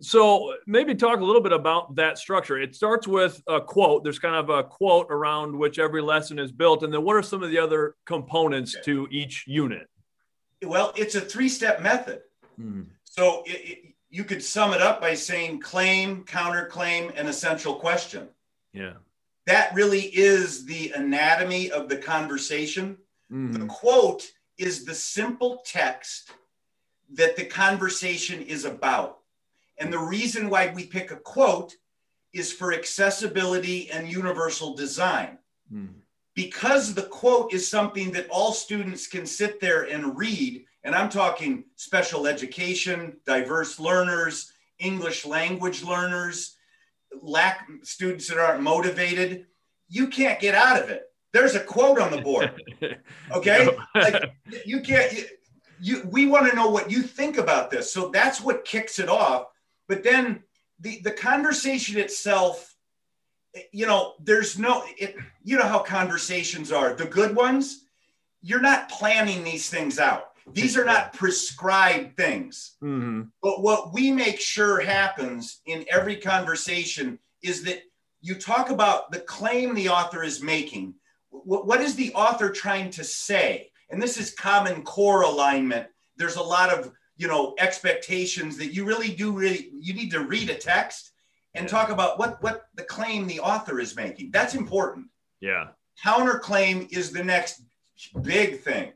So 0.00 0.54
maybe 0.66 0.94
talk 0.94 1.20
a 1.20 1.24
little 1.24 1.40
bit 1.40 1.52
about 1.52 1.94
that 1.96 2.18
structure. 2.18 2.60
It 2.60 2.74
starts 2.74 3.06
with 3.06 3.40
a 3.46 3.60
quote. 3.60 4.04
There's 4.04 4.18
kind 4.18 4.34
of 4.34 4.50
a 4.50 4.62
quote 4.62 5.06
around 5.08 5.56
which 5.56 5.78
every 5.78 6.02
lesson 6.02 6.38
is 6.38 6.52
built 6.52 6.82
and 6.82 6.92
then 6.92 7.02
what 7.02 7.16
are 7.16 7.22
some 7.22 7.42
of 7.42 7.50
the 7.50 7.58
other 7.58 7.96
components 8.04 8.76
to 8.84 9.08
each 9.10 9.44
unit? 9.46 9.88
Well, 10.62 10.92
it's 10.96 11.14
a 11.14 11.20
three-step 11.20 11.82
method. 11.82 12.20
Mm. 12.60 12.86
So 13.04 13.42
it, 13.46 13.50
it, 13.50 13.78
you 14.10 14.24
could 14.24 14.42
sum 14.42 14.72
it 14.72 14.80
up 14.80 15.00
by 15.00 15.14
saying 15.14 15.60
claim, 15.60 16.24
counterclaim, 16.24 17.12
and 17.16 17.28
essential 17.28 17.74
question. 17.74 18.28
Yeah 18.72 18.94
that 19.46 19.74
really 19.74 20.02
is 20.02 20.64
the 20.64 20.92
anatomy 20.92 21.70
of 21.70 21.88
the 21.88 21.96
conversation. 21.96 22.96
Mm-hmm. 23.30 23.52
The 23.52 23.66
quote 23.66 24.30
is 24.58 24.84
the 24.84 24.94
simple 24.94 25.62
text 25.66 26.30
that 27.12 27.36
the 27.36 27.44
conversation 27.44 28.40
is 28.42 28.64
about. 28.64 29.18
And 29.78 29.92
the 29.92 29.98
reason 29.98 30.48
why 30.48 30.72
we 30.74 30.86
pick 30.86 31.10
a 31.10 31.16
quote 31.16 31.74
is 32.32 32.52
for 32.52 32.72
accessibility 32.72 33.90
and 33.90 34.10
universal 34.10 34.74
design. 34.74 35.38
Mm-hmm. 35.72 35.98
Because 36.34 36.94
the 36.94 37.02
quote 37.02 37.52
is 37.52 37.68
something 37.68 38.10
that 38.12 38.28
all 38.28 38.52
students 38.52 39.06
can 39.06 39.24
sit 39.24 39.60
there 39.60 39.82
and 39.84 40.16
read, 40.18 40.64
and 40.82 40.94
I'm 40.94 41.08
talking 41.08 41.64
special 41.76 42.26
education, 42.26 43.16
diverse 43.24 43.78
learners, 43.78 44.52
English 44.80 45.24
language 45.24 45.84
learners, 45.84 46.53
lack 47.22 47.68
students 47.82 48.28
that 48.28 48.38
aren't 48.38 48.62
motivated, 48.62 49.46
you 49.88 50.08
can't 50.08 50.40
get 50.40 50.54
out 50.54 50.80
of 50.80 50.88
it. 50.90 51.04
There's 51.32 51.54
a 51.54 51.60
quote 51.60 51.98
on 51.98 52.10
the 52.10 52.20
board. 52.20 52.52
Okay? 53.32 53.68
like 53.94 54.22
you 54.66 54.80
can't 54.82 55.12
you, 55.12 55.24
you 55.80 56.08
we 56.10 56.26
want 56.26 56.48
to 56.48 56.54
know 56.54 56.68
what 56.68 56.90
you 56.90 57.02
think 57.02 57.38
about 57.38 57.70
this. 57.70 57.92
So 57.92 58.10
that's 58.10 58.40
what 58.40 58.64
kicks 58.64 58.98
it 58.98 59.08
off. 59.08 59.46
But 59.88 60.04
then 60.04 60.42
the 60.78 61.00
the 61.02 61.10
conversation 61.10 61.98
itself 61.98 62.74
you 63.72 63.86
know, 63.86 64.14
there's 64.20 64.58
no 64.58 64.84
it, 64.98 65.16
you 65.42 65.56
know 65.56 65.66
how 65.66 65.78
conversations 65.80 66.72
are. 66.72 66.94
The 66.94 67.06
good 67.06 67.34
ones, 67.36 67.84
you're 68.42 68.60
not 68.60 68.88
planning 68.88 69.44
these 69.44 69.70
things 69.70 69.98
out. 69.98 70.32
These 70.52 70.76
are 70.76 70.84
not 70.84 71.14
prescribed 71.14 72.16
things. 72.16 72.76
Mm-hmm. 72.82 73.22
But 73.42 73.62
what 73.62 73.92
we 73.92 74.12
make 74.12 74.40
sure 74.40 74.80
happens 74.80 75.60
in 75.66 75.84
every 75.90 76.16
conversation 76.16 77.18
is 77.42 77.62
that 77.64 77.82
you 78.20 78.34
talk 78.34 78.70
about 78.70 79.10
the 79.10 79.20
claim 79.20 79.74
the 79.74 79.88
author 79.88 80.22
is 80.22 80.42
making. 80.42 80.94
what, 81.30 81.66
what 81.66 81.80
is 81.80 81.94
the 81.94 82.12
author 82.14 82.50
trying 82.50 82.90
to 82.90 83.04
say? 83.04 83.70
And 83.90 84.02
this 84.02 84.18
is 84.18 84.34
common 84.34 84.82
core 84.82 85.22
alignment. 85.22 85.86
There's 86.16 86.36
a 86.36 86.42
lot 86.42 86.70
of 86.70 86.92
you 87.16 87.28
know 87.28 87.54
expectations 87.58 88.56
that 88.58 88.74
you 88.74 88.84
really 88.84 89.14
do 89.14 89.30
really 89.32 89.70
you 89.72 89.94
need 89.94 90.10
to 90.10 90.24
read 90.24 90.50
a 90.50 90.54
text 90.54 91.12
and 91.54 91.68
talk 91.68 91.90
about 91.90 92.18
what 92.18 92.42
what 92.42 92.66
the 92.74 92.82
claim 92.82 93.26
the 93.26 93.40
author 93.40 93.78
is 93.78 93.96
making. 93.96 94.30
That's 94.30 94.54
important. 94.54 95.06
Yeah. 95.40 95.68
Counterclaim 96.04 96.90
is 96.90 97.12
the 97.12 97.22
next 97.22 97.62
big 98.22 98.60
thing. 98.60 98.92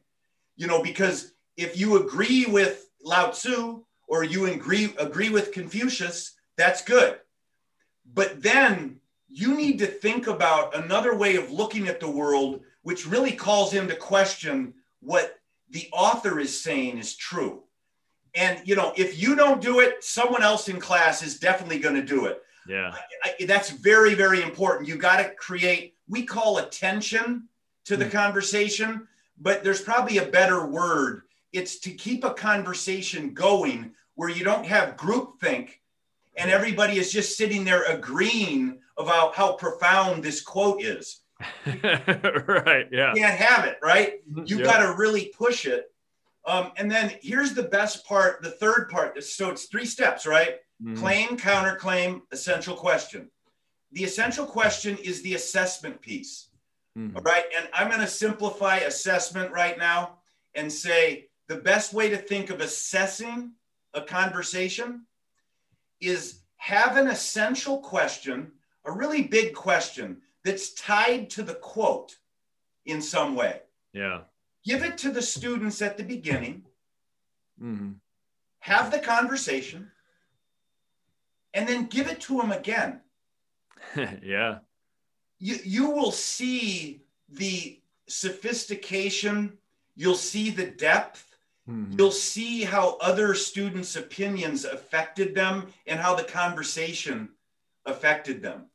You 0.57 0.67
know, 0.67 0.83
because 0.83 1.33
if 1.59 1.77
you 1.77 2.00
agree 2.03 2.47
with 2.47 2.88
Lao 3.05 3.31
Tzu 3.31 3.85
or 4.07 4.25
you 4.25 4.47
agree 4.47 4.95
agree 4.99 5.29
with 5.29 5.53
Confucius, 5.53 6.35
that's 6.57 6.83
good. 6.83 7.19
But 8.15 8.41
then 8.41 9.00
you 9.29 9.55
need 9.55 9.79
to 9.81 9.87
think 9.87 10.29
about 10.29 10.75
another 10.75 11.15
way 11.15 11.37
of 11.37 11.50
looking 11.50 11.88
at 11.88 12.00
the 12.00 12.11
world, 12.11 12.62
which 12.83 13.07
really 13.07 13.33
calls 13.33 13.75
into 13.75 13.95
question 13.95 14.73
what 15.00 15.38
the 15.71 15.88
author 15.93 16.38
is 16.38 16.59
saying 16.59 16.97
is 16.97 17.17
true. 17.17 17.65
And 18.35 18.61
you 18.65 18.77
know, 18.77 18.93
if 18.97 19.21
you 19.21 19.35
don't 19.35 19.61
do 19.61 19.81
it, 19.81 20.03
someone 20.03 20.43
else 20.43 20.69
in 20.69 20.81
class 20.81 21.23
is 21.23 21.41
definitely 21.41 21.81
going 21.81 21.97
to 21.97 22.03
do 22.03 22.27
it. 22.27 22.41
Yeah, 22.69 22.95
I, 23.25 23.35
I, 23.41 23.45
that's 23.47 23.71
very, 23.71 24.15
very 24.15 24.43
important. 24.43 24.88
You 24.88 24.97
got 24.97 25.17
to 25.17 25.31
create. 25.31 25.95
We 26.07 26.23
call 26.23 26.59
attention 26.59 27.49
to 27.87 27.97
the 27.97 28.05
mm. 28.05 28.12
conversation, 28.12 29.09
but 29.41 29.65
there's 29.65 29.81
probably 29.81 30.19
a 30.19 30.27
better 30.27 30.65
word 30.67 31.23
it's 31.52 31.78
to 31.81 31.90
keep 31.90 32.25
a 32.25 32.35
conversation 32.35 33.35
going 33.35 33.93
where 34.14 34.28
you 34.28 34.45
don't 34.45 34.67
have 34.67 34.97
groupthink 34.97 35.71
and 36.37 36.50
everybody 36.50 36.99
is 36.99 37.12
just 37.12 37.37
sitting 37.37 37.64
there 37.64 37.85
agreeing 37.85 38.78
about 38.97 39.35
how 39.35 39.52
profound 39.52 40.23
this 40.23 40.40
quote 40.40 40.83
is. 40.83 41.21
right. 41.67 42.87
Yeah. 42.90 43.12
You 43.14 43.21
can't 43.21 43.38
have 43.38 43.64
it, 43.64 43.78
right? 43.83 44.21
You've 44.35 44.50
You 44.50 44.64
got 44.64 44.83
to 44.83 44.97
really 44.97 45.33
push 45.37 45.67
it. 45.67 45.93
Um, 46.47 46.73
and 46.76 46.90
then 46.90 47.12
here's 47.21 47.55
the 47.55 47.64
best 47.64 48.07
part, 48.07 48.43
the 48.43 48.50
third 48.50 48.88
part. 48.88 49.23
So 49.23 49.50
it's 49.50 49.67
three 49.67 49.85
steps, 49.85 50.26
right? 50.26 50.57
Mm-hmm. 50.83 50.97
Claim, 50.97 51.37
counterclaim, 51.37 52.23
essential 52.33 52.75
question. 52.75 53.31
The 53.93 54.05
essential 54.05 54.47
question 54.47 54.97
is 54.99 55.23
the 55.23 55.35
assessment 55.35 56.00
piece. 56.00 56.49
Mm-hmm. 56.97 57.17
All 57.17 57.23
right. 57.23 57.45
And 57.57 57.69
I'm 57.73 57.88
going 57.88 58.00
to 58.00 58.07
simplify 58.07 58.78
assessment 58.78 59.52
right 59.52 59.78
now 59.78 60.19
and 60.55 60.73
say 60.73 61.27
the 61.49 61.57
best 61.57 61.93
way 61.93 62.11
to 62.11 62.17
think 62.17 62.50
of 62.50 62.61
assessing 62.61 63.52
a 63.95 64.02
conversation 64.02 65.07
is 66.00 66.40
have 66.57 66.97
an 66.97 67.09
essential 67.09 67.78
question, 67.78 68.52
a 68.85 68.93
really 68.93 69.23
big 69.23 69.55
question 69.55 70.19
that's 70.45 70.75
tied 70.75 71.31
to 71.31 71.43
the 71.43 71.55
quote 71.55 72.17
in 72.87 73.00
some 73.00 73.35
way. 73.35 73.61
Yeah. 73.93 74.21
Give 74.64 74.85
it 74.85 74.99
to 74.99 75.11
the 75.11 75.23
students 75.23 75.83
at 75.83 75.97
the 75.97 76.05
beginning. 76.05 76.64
Mm-hmm. 77.62 77.93
Have 78.61 78.90
the 78.90 78.99
conversation 78.99 79.90
and 81.55 81.67
then 81.67 81.87
give 81.87 82.09
it 82.09 82.21
to 82.23 82.37
them 82.37 82.52
again. 82.52 83.00
yeah. 84.23 84.59
You, 85.38 85.57
you 85.64 85.90
will 85.90 86.12
see 86.12 87.02
the 87.28 87.81
sophistication, 88.09 89.57
you'll 89.97 90.14
see 90.14 90.50
the 90.50 90.67
depth, 90.67 91.27
Mm-hmm. 91.68 91.98
You'll 91.98 92.10
see 92.10 92.64
how 92.64 92.96
other 93.00 93.34
students' 93.34 93.96
opinions 93.96 94.64
affected 94.64 95.34
them 95.34 95.66
and 95.87 96.00
how 96.00 96.14
the 96.14 96.25
conversation 96.25 97.28
affected 97.84 98.42
them. 98.42 98.70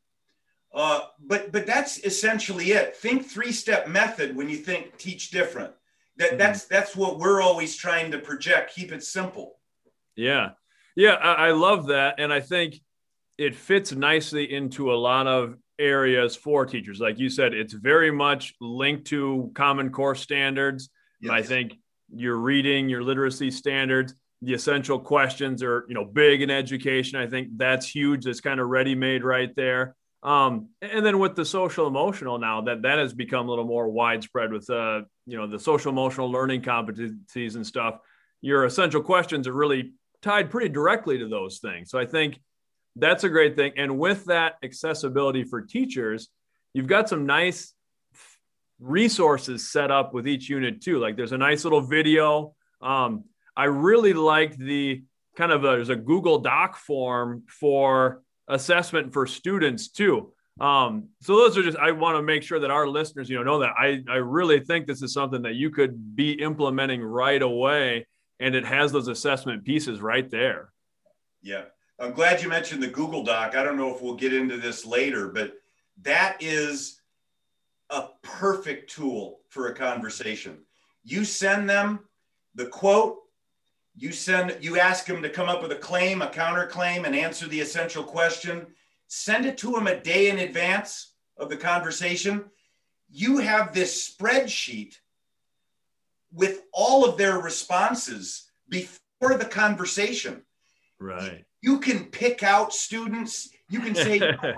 Uh, 0.73 1.01
but 1.19 1.51
but 1.51 1.65
that's 1.65 1.99
essentially 1.99 2.71
it. 2.71 2.95
Think 2.95 3.25
three 3.25 3.51
step 3.51 3.87
method 3.87 4.35
when 4.35 4.49
you 4.49 4.57
think 4.57 4.97
teach 4.97 5.31
different. 5.31 5.71
That 6.17 6.29
mm-hmm. 6.29 6.37
that's 6.37 6.65
that's 6.65 6.95
what 6.95 7.19
we're 7.19 7.41
always 7.41 7.75
trying 7.75 8.11
to 8.11 8.19
project. 8.19 8.75
Keep 8.75 8.91
it 8.91 9.03
simple. 9.03 9.59
Yeah, 10.15 10.51
yeah, 10.95 11.13
I, 11.13 11.47
I 11.47 11.51
love 11.51 11.87
that, 11.87 12.15
and 12.19 12.33
I 12.33 12.39
think 12.39 12.79
it 13.37 13.55
fits 13.55 13.91
nicely 13.91 14.51
into 14.51 14.91
a 14.91 14.95
lot 14.95 15.27
of 15.27 15.55
areas 15.79 16.35
for 16.35 16.65
teachers. 16.65 16.99
Like 16.99 17.19
you 17.19 17.29
said, 17.29 17.53
it's 17.53 17.73
very 17.73 18.11
much 18.11 18.53
linked 18.61 19.05
to 19.07 19.51
Common 19.55 19.91
Core 19.91 20.15
standards. 20.15 20.89
Yes. 21.21 21.31
I 21.31 21.41
think 21.41 21.77
your 22.15 22.37
reading, 22.37 22.89
your 22.89 23.03
literacy 23.03 23.51
standards, 23.51 24.13
the 24.41 24.53
essential 24.53 24.99
questions 24.99 25.63
are, 25.63 25.85
you 25.87 25.95
know, 25.95 26.03
big 26.03 26.41
in 26.41 26.49
education. 26.49 27.19
I 27.19 27.27
think 27.27 27.49
that's 27.57 27.87
huge. 27.87 28.25
That's 28.25 28.41
kind 28.41 28.59
of 28.59 28.67
ready 28.67 28.95
made 28.95 29.23
right 29.23 29.53
there. 29.55 29.95
Um, 30.21 30.69
and 30.81 31.05
then 31.05 31.19
with 31.19 31.35
the 31.35 31.43
social 31.43 31.85
emotional 31.85 32.37
now 32.37 32.61
that 32.61 32.81
that 32.83 32.97
has 32.97 33.13
become 33.13 33.47
a 33.47 33.49
little 33.49 33.65
more 33.65 33.89
widespread 33.89 34.53
with 34.53 34.69
uh, 34.69 35.01
you 35.25 35.37
know 35.37 35.47
the 35.47 35.59
social 35.59 35.91
emotional 35.91 36.31
learning 36.31 36.61
competencies 36.61 37.55
and 37.55 37.67
stuff. 37.67 37.99
Your 38.41 38.65
essential 38.65 39.01
questions 39.01 39.47
are 39.47 39.53
really 39.53 39.91
tied 40.21 40.49
pretty 40.49 40.69
directly 40.69 41.17
to 41.19 41.27
those 41.27 41.59
things. 41.59 41.89
So 41.89 41.99
I 41.99 42.05
think 42.05 42.39
that's 42.95 43.23
a 43.23 43.29
great 43.29 43.55
thing. 43.55 43.73
And 43.75 43.99
with 43.99 44.25
that 44.25 44.55
accessibility 44.63 45.43
for 45.43 45.61
teachers, 45.61 46.29
you've 46.73 46.87
got 46.87 47.09
some 47.09 47.25
nice 47.25 47.73
resources 48.79 49.71
set 49.71 49.91
up 49.91 50.13
with 50.13 50.27
each 50.27 50.49
unit 50.49 50.81
too. 50.81 50.99
Like 50.99 51.15
there's 51.15 51.31
a 51.31 51.37
nice 51.37 51.63
little 51.63 51.81
video. 51.81 52.55
Um, 52.81 53.25
I 53.55 53.65
really 53.65 54.13
liked 54.13 54.57
the 54.57 55.03
kind 55.35 55.51
of 55.51 55.63
a, 55.63 55.67
there's 55.67 55.89
a 55.89 55.95
Google 55.95 56.39
Doc 56.39 56.75
form 56.77 57.43
for 57.47 58.21
assessment 58.47 59.13
for 59.13 59.25
students 59.25 59.89
too. 59.89 60.33
Um, 60.59 61.09
so 61.21 61.35
those 61.35 61.57
are 61.57 61.63
just 61.63 61.77
I 61.77 61.91
want 61.91 62.17
to 62.17 62.21
make 62.21 62.43
sure 62.43 62.59
that 62.59 62.69
our 62.69 62.87
listeners, 62.87 63.29
you 63.29 63.37
know, 63.37 63.43
know 63.43 63.59
that 63.59 63.71
I 63.77 64.03
I 64.09 64.17
really 64.17 64.59
think 64.59 64.85
this 64.85 65.01
is 65.01 65.13
something 65.13 65.41
that 65.43 65.55
you 65.55 65.71
could 65.71 66.15
be 66.15 66.33
implementing 66.33 67.01
right 67.01 67.41
away, 67.41 68.05
and 68.39 68.53
it 68.53 68.65
has 68.65 68.91
those 68.91 69.07
assessment 69.07 69.65
pieces 69.65 69.99
right 69.99 70.29
there. 70.29 70.71
Yeah, 71.41 71.63
I'm 71.99 72.13
glad 72.13 72.43
you 72.43 72.49
mentioned 72.49 72.83
the 72.83 72.87
Google 72.87 73.23
Doc. 73.23 73.55
I 73.55 73.63
don't 73.63 73.77
know 73.77 73.95
if 73.95 74.01
we'll 74.01 74.15
get 74.15 74.33
into 74.33 74.57
this 74.57 74.85
later, 74.85 75.29
but 75.29 75.53
that 76.03 76.37
is 76.39 77.01
a 77.93 78.09
perfect 78.23 78.89
tool 78.89 79.39
for 79.49 79.67
a 79.67 79.75
conversation. 79.75 80.57
You 81.03 81.23
send 81.23 81.69
them 81.69 81.99
the 82.55 82.65
quote, 82.65 83.19
you 83.95 84.11
send 84.11 84.57
you 84.61 84.79
ask 84.79 85.05
them 85.05 85.21
to 85.21 85.29
come 85.29 85.47
up 85.47 85.61
with 85.61 85.71
a 85.71 85.77
claim, 85.77 86.21
a 86.21 86.27
counterclaim 86.27 87.05
and 87.05 87.15
answer 87.15 87.47
the 87.47 87.61
essential 87.61 88.03
question. 88.03 88.67
Send 89.07 89.45
it 89.45 89.57
to 89.59 89.71
them 89.71 89.87
a 89.87 89.99
day 89.99 90.29
in 90.29 90.39
advance 90.39 91.13
of 91.37 91.49
the 91.49 91.57
conversation. 91.57 92.45
You 93.09 93.37
have 93.37 93.73
this 93.73 94.09
spreadsheet 94.09 94.95
with 96.31 96.63
all 96.73 97.07
of 97.07 97.17
their 97.17 97.37
responses 97.37 98.49
before 98.69 99.37
the 99.37 99.45
conversation. 99.45 100.41
Right 100.99 101.45
you 101.63 101.79
can 101.79 102.03
pick 102.03 102.43
out 102.43 102.73
students. 102.73 103.49
You 103.69 103.79
can 103.79 103.95
say, 103.95 104.13
you 104.19 104.19
know 104.19 104.53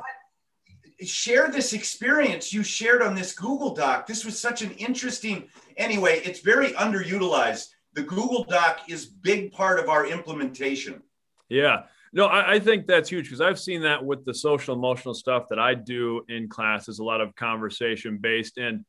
share 1.04 1.50
this 1.50 1.74
experience 1.74 2.54
you 2.54 2.64
shared 2.64 3.02
on 3.02 3.16
this 3.16 3.34
Google 3.34 3.74
Doc. 3.74 4.08
This 4.08 4.24
was 4.24 4.40
such 4.40 4.62
an 4.62 4.72
interesting, 4.72 5.48
anyway, 5.78 6.22
it's 6.24 6.40
very 6.40 6.70
underutilized. 6.74 7.68
The 7.94 8.04
Google 8.04 8.44
Doc 8.44 8.82
is 8.88 9.06
big 9.06 9.52
part 9.52 9.80
of 9.80 9.90
our 9.90 10.06
implementation. 10.06 11.02
Yeah. 11.50 11.84
No, 12.14 12.28
I, 12.28 12.54
I 12.54 12.60
think 12.60 12.88
that's 12.88 13.10
huge 13.10 13.26
because 13.26 13.42
I've 13.42 13.60
seen 13.60 13.82
that 13.82 14.04
with 14.04 14.26
the 14.26 14.34
social 14.34 14.76
emotional 14.76 15.14
stuff 15.14 15.48
that 15.50 15.60
I 15.60 15.74
do 15.74 16.24
in 16.30 16.48
class 16.48 16.88
is 16.88 17.00
a 17.00 17.04
lot 17.04 17.22
of 17.22 17.36
conversation 17.36 18.18
based. 18.18 18.58
And 18.58 18.86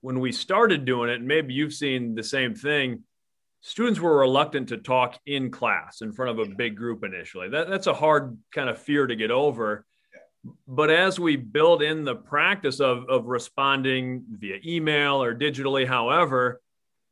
when 0.00 0.20
we 0.20 0.30
started 0.30 0.84
doing 0.84 1.10
it, 1.10 1.20
maybe 1.20 1.54
you've 1.54 1.74
seen 1.74 2.14
the 2.14 2.22
same 2.22 2.54
thing, 2.54 3.02
students 3.60 3.98
were 3.98 4.18
reluctant 4.18 4.68
to 4.68 4.76
talk 4.76 5.18
in 5.26 5.50
class 5.50 6.02
in 6.02 6.12
front 6.12 6.38
of 6.38 6.46
a 6.46 6.54
big 6.54 6.76
group 6.76 7.04
initially. 7.04 7.48
That, 7.48 7.68
that's 7.68 7.88
a 7.88 7.94
hard 7.94 8.38
kind 8.52 8.68
of 8.68 8.78
fear 8.78 9.06
to 9.06 9.16
get 9.16 9.32
over. 9.32 9.84
But 10.66 10.90
as 10.90 11.18
we 11.18 11.36
build 11.36 11.82
in 11.82 12.04
the 12.04 12.14
practice 12.14 12.80
of, 12.80 13.08
of 13.08 13.26
responding 13.26 14.24
via 14.30 14.58
email 14.64 15.22
or 15.22 15.34
digitally, 15.34 15.86
however, 15.86 16.60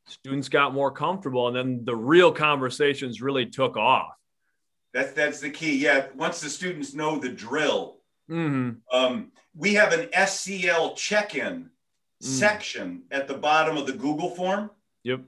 students 0.07 0.49
got 0.49 0.73
more 0.73 0.91
comfortable 0.91 1.47
and 1.47 1.55
then 1.55 1.85
the 1.85 1.95
real 1.95 2.31
conversations 2.31 3.21
really 3.21 3.45
took 3.45 3.77
off. 3.77 4.13
That's, 4.93 5.11
that's 5.11 5.39
the 5.39 5.49
key. 5.49 5.77
Yeah. 5.77 6.07
Once 6.15 6.39
the 6.39 6.49
students 6.49 6.93
know 6.93 7.19
the 7.19 7.29
drill, 7.29 7.97
mm-hmm. 8.29 8.79
um, 8.91 9.31
we 9.53 9.73
have 9.73 9.93
an 9.93 10.09
SEL 10.27 10.95
check 10.95 11.35
in 11.35 11.63
mm. 11.63 11.69
section 12.25 13.03
at 13.11 13.27
the 13.27 13.33
bottom 13.33 13.77
of 13.77 13.85
the 13.85 13.93
Google 13.93 14.29
form. 14.29 14.71
Yep 15.03 15.21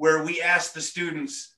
where 0.00 0.22
we 0.22 0.40
ask 0.40 0.72
the 0.72 0.80
students, 0.80 1.49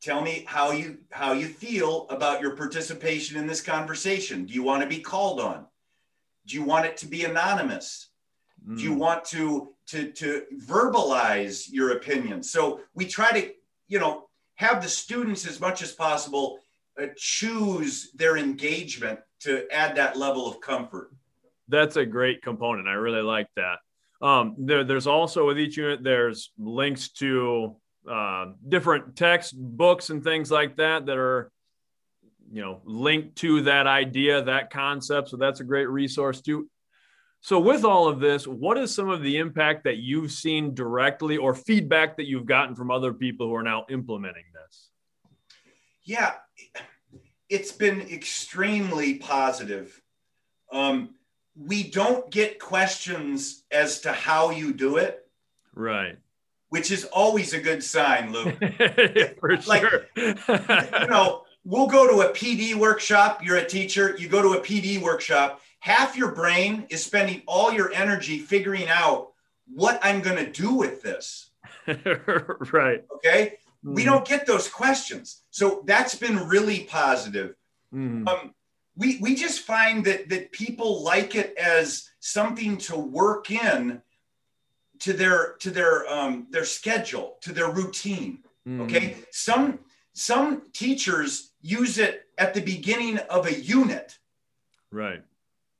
tell 0.00 0.20
me 0.20 0.44
how 0.46 0.70
you 0.70 0.98
how 1.10 1.32
you 1.32 1.46
feel 1.46 2.06
about 2.10 2.40
your 2.40 2.56
participation 2.56 3.36
in 3.36 3.46
this 3.46 3.60
conversation. 3.60 4.44
Do 4.44 4.54
you 4.54 4.62
want 4.62 4.82
to 4.82 4.88
be 4.88 5.00
called 5.00 5.40
on? 5.40 5.66
Do 6.46 6.56
you 6.56 6.64
want 6.64 6.86
it 6.86 6.96
to 6.98 7.06
be 7.06 7.24
anonymous? 7.24 8.10
Mm. 8.66 8.76
Do 8.78 8.82
you 8.82 8.94
mm. 8.94 8.98
want 8.98 9.24
to 9.26 9.74
to 9.88 10.10
to 10.12 10.42
verbalize 10.66 11.66
your 11.70 11.92
opinion? 11.92 12.42
So 12.42 12.80
we 12.94 13.06
try 13.06 13.32
to, 13.32 13.50
you 13.88 13.98
know, 13.98 14.28
have 14.56 14.82
the 14.82 14.88
students 14.88 15.46
as 15.46 15.60
much 15.60 15.82
as 15.82 15.92
possible 15.92 16.58
uh, 17.00 17.06
choose 17.16 18.10
their 18.12 18.36
engagement 18.36 19.20
to 19.40 19.66
add 19.72 19.96
that 19.96 20.16
level 20.16 20.48
of 20.48 20.60
comfort. 20.60 21.12
That's 21.68 21.96
a 21.96 22.06
great 22.06 22.42
component. 22.42 22.88
I 22.88 22.94
really 22.94 23.22
like 23.22 23.48
that. 23.56 23.78
Um, 24.20 24.56
there, 24.58 24.82
there's 24.82 25.06
also 25.06 25.46
with 25.46 25.58
each 25.60 25.76
unit, 25.76 26.02
there's 26.02 26.50
links 26.58 27.10
to 27.10 27.76
uh, 28.08 28.52
different 28.68 29.16
textbooks 29.16 30.10
and 30.10 30.24
things 30.24 30.50
like 30.50 30.76
that 30.76 31.06
that 31.06 31.18
are, 31.18 31.50
you 32.50 32.62
know, 32.62 32.80
linked 32.84 33.36
to 33.36 33.62
that 33.62 33.86
idea, 33.86 34.42
that 34.42 34.70
concept. 34.70 35.28
So 35.28 35.36
that's 35.36 35.60
a 35.60 35.64
great 35.64 35.88
resource 35.88 36.40
too. 36.40 36.68
So, 37.40 37.60
with 37.60 37.84
all 37.84 38.08
of 38.08 38.18
this, 38.18 38.46
what 38.48 38.78
is 38.78 38.92
some 38.92 39.08
of 39.08 39.22
the 39.22 39.36
impact 39.36 39.84
that 39.84 39.98
you've 39.98 40.32
seen 40.32 40.74
directly 40.74 41.36
or 41.36 41.54
feedback 41.54 42.16
that 42.16 42.26
you've 42.26 42.46
gotten 42.46 42.74
from 42.74 42.90
other 42.90 43.12
people 43.12 43.46
who 43.46 43.54
are 43.54 43.62
now 43.62 43.86
implementing 43.88 44.44
this? 44.52 44.90
Yeah, 46.02 46.34
it's 47.48 47.70
been 47.70 48.00
extremely 48.00 49.14
positive. 49.14 50.02
Um, 50.72 51.14
we 51.54 51.84
don't 51.84 52.28
get 52.30 52.58
questions 52.58 53.64
as 53.70 54.00
to 54.00 54.12
how 54.12 54.50
you 54.50 54.72
do 54.72 54.96
it. 54.96 55.24
Right. 55.74 56.16
Which 56.70 56.90
is 56.90 57.04
always 57.06 57.54
a 57.54 57.60
good 57.60 57.82
sign, 57.82 58.32
Luke. 58.32 58.56
For 59.40 59.56
like, 59.66 59.82
sure. 59.82 60.04
you 60.16 61.06
know, 61.08 61.44
we'll 61.64 61.86
go 61.86 62.06
to 62.06 62.28
a 62.28 62.32
PD 62.32 62.74
workshop. 62.74 63.44
You're 63.44 63.56
a 63.56 63.66
teacher, 63.66 64.16
you 64.18 64.28
go 64.28 64.42
to 64.42 64.58
a 64.58 64.60
PD 64.60 65.00
workshop. 65.00 65.60
Half 65.80 66.16
your 66.16 66.32
brain 66.32 66.86
is 66.90 67.04
spending 67.04 67.42
all 67.46 67.72
your 67.72 67.92
energy 67.92 68.38
figuring 68.38 68.88
out 68.88 69.32
what 69.72 70.00
I'm 70.02 70.20
going 70.20 70.44
to 70.44 70.50
do 70.50 70.74
with 70.74 71.02
this. 71.02 71.50
right. 71.86 73.04
Okay. 73.16 73.58
Mm-hmm. 73.84 73.94
We 73.94 74.04
don't 74.04 74.26
get 74.26 74.46
those 74.46 74.68
questions. 74.68 75.42
So 75.50 75.82
that's 75.86 76.14
been 76.14 76.48
really 76.48 76.80
positive. 76.80 77.54
Mm-hmm. 77.94 78.28
Um, 78.28 78.54
we, 78.96 79.18
we 79.20 79.34
just 79.34 79.60
find 79.60 80.04
that 80.06 80.28
that 80.30 80.50
people 80.50 81.04
like 81.04 81.36
it 81.36 81.56
as 81.56 82.10
something 82.18 82.76
to 82.78 82.98
work 82.98 83.50
in 83.50 84.02
to 85.00 85.12
their 85.12 85.54
to 85.60 85.70
their 85.70 86.08
um, 86.12 86.46
their 86.50 86.64
schedule 86.64 87.36
to 87.40 87.52
their 87.52 87.70
routine 87.70 88.38
mm. 88.66 88.80
okay 88.80 89.16
some 89.30 89.78
some 90.12 90.62
teachers 90.72 91.52
use 91.60 91.98
it 91.98 92.26
at 92.38 92.54
the 92.54 92.60
beginning 92.60 93.18
of 93.30 93.46
a 93.46 93.60
unit 93.60 94.18
right 94.90 95.22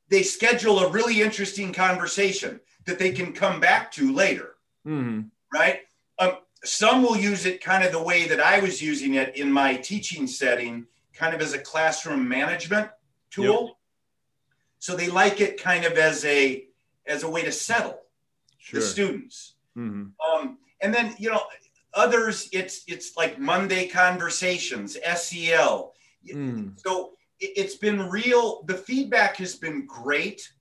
they 0.09 0.23
schedule 0.23 0.81
a 0.81 0.91
really 0.91 1.21
interesting 1.21 1.73
conversation 1.73 2.61
that 2.87 2.99
they 2.99 3.13
can 3.13 3.33
come 3.33 3.61
back 3.61 3.91
to 3.93 4.13
later 4.13 4.57
mm. 4.87 5.29
right 5.53 5.81
um, 6.19 6.39
some 6.65 7.03
will 7.03 7.17
use 7.17 7.47
it 7.47 7.63
kind 7.63 7.85
of 7.85 7.93
the 7.93 8.03
way 8.03 8.27
that 8.27 8.41
i 8.41 8.61
was 8.61 8.83
using 8.83 9.15
it 9.15 9.37
in 9.37 9.51
my 9.51 9.75
teaching 9.75 10.27
setting 10.27 10.87
kind 11.19 11.35
of 11.35 11.41
as 11.41 11.53
a 11.53 11.59
classroom 11.59 12.29
management 12.29 12.89
tool. 13.31 13.67
Yep. 13.67 13.75
So 14.79 14.97
they 14.97 15.09
like 15.09 15.41
it 15.41 15.61
kind 15.63 15.85
of 15.85 15.99
as 15.99 16.25
a 16.25 16.65
as 17.07 17.25
a 17.25 17.31
way 17.31 17.43
to 17.43 17.53
settle 17.53 17.99
sure. 18.71 18.81
the 18.81 18.87
students. 18.87 19.55
Mm-hmm. 19.77 20.09
Um, 20.21 20.59
and 20.81 20.95
then 20.95 21.15
you 21.19 21.31
know 21.31 21.43
others, 21.95 22.49
it's 22.53 22.85
it's 22.87 23.17
like 23.17 23.39
Monday 23.39 23.89
conversations, 23.89 24.97
SEL. 25.15 25.95
Mm. 26.29 26.79
So 26.81 27.13
it, 27.41 27.53
it's 27.57 27.77
been 27.77 28.09
real. 28.09 28.63
The 28.67 28.75
feedback 28.75 29.37
has 29.37 29.55
been 29.55 29.87
great. 29.87 30.53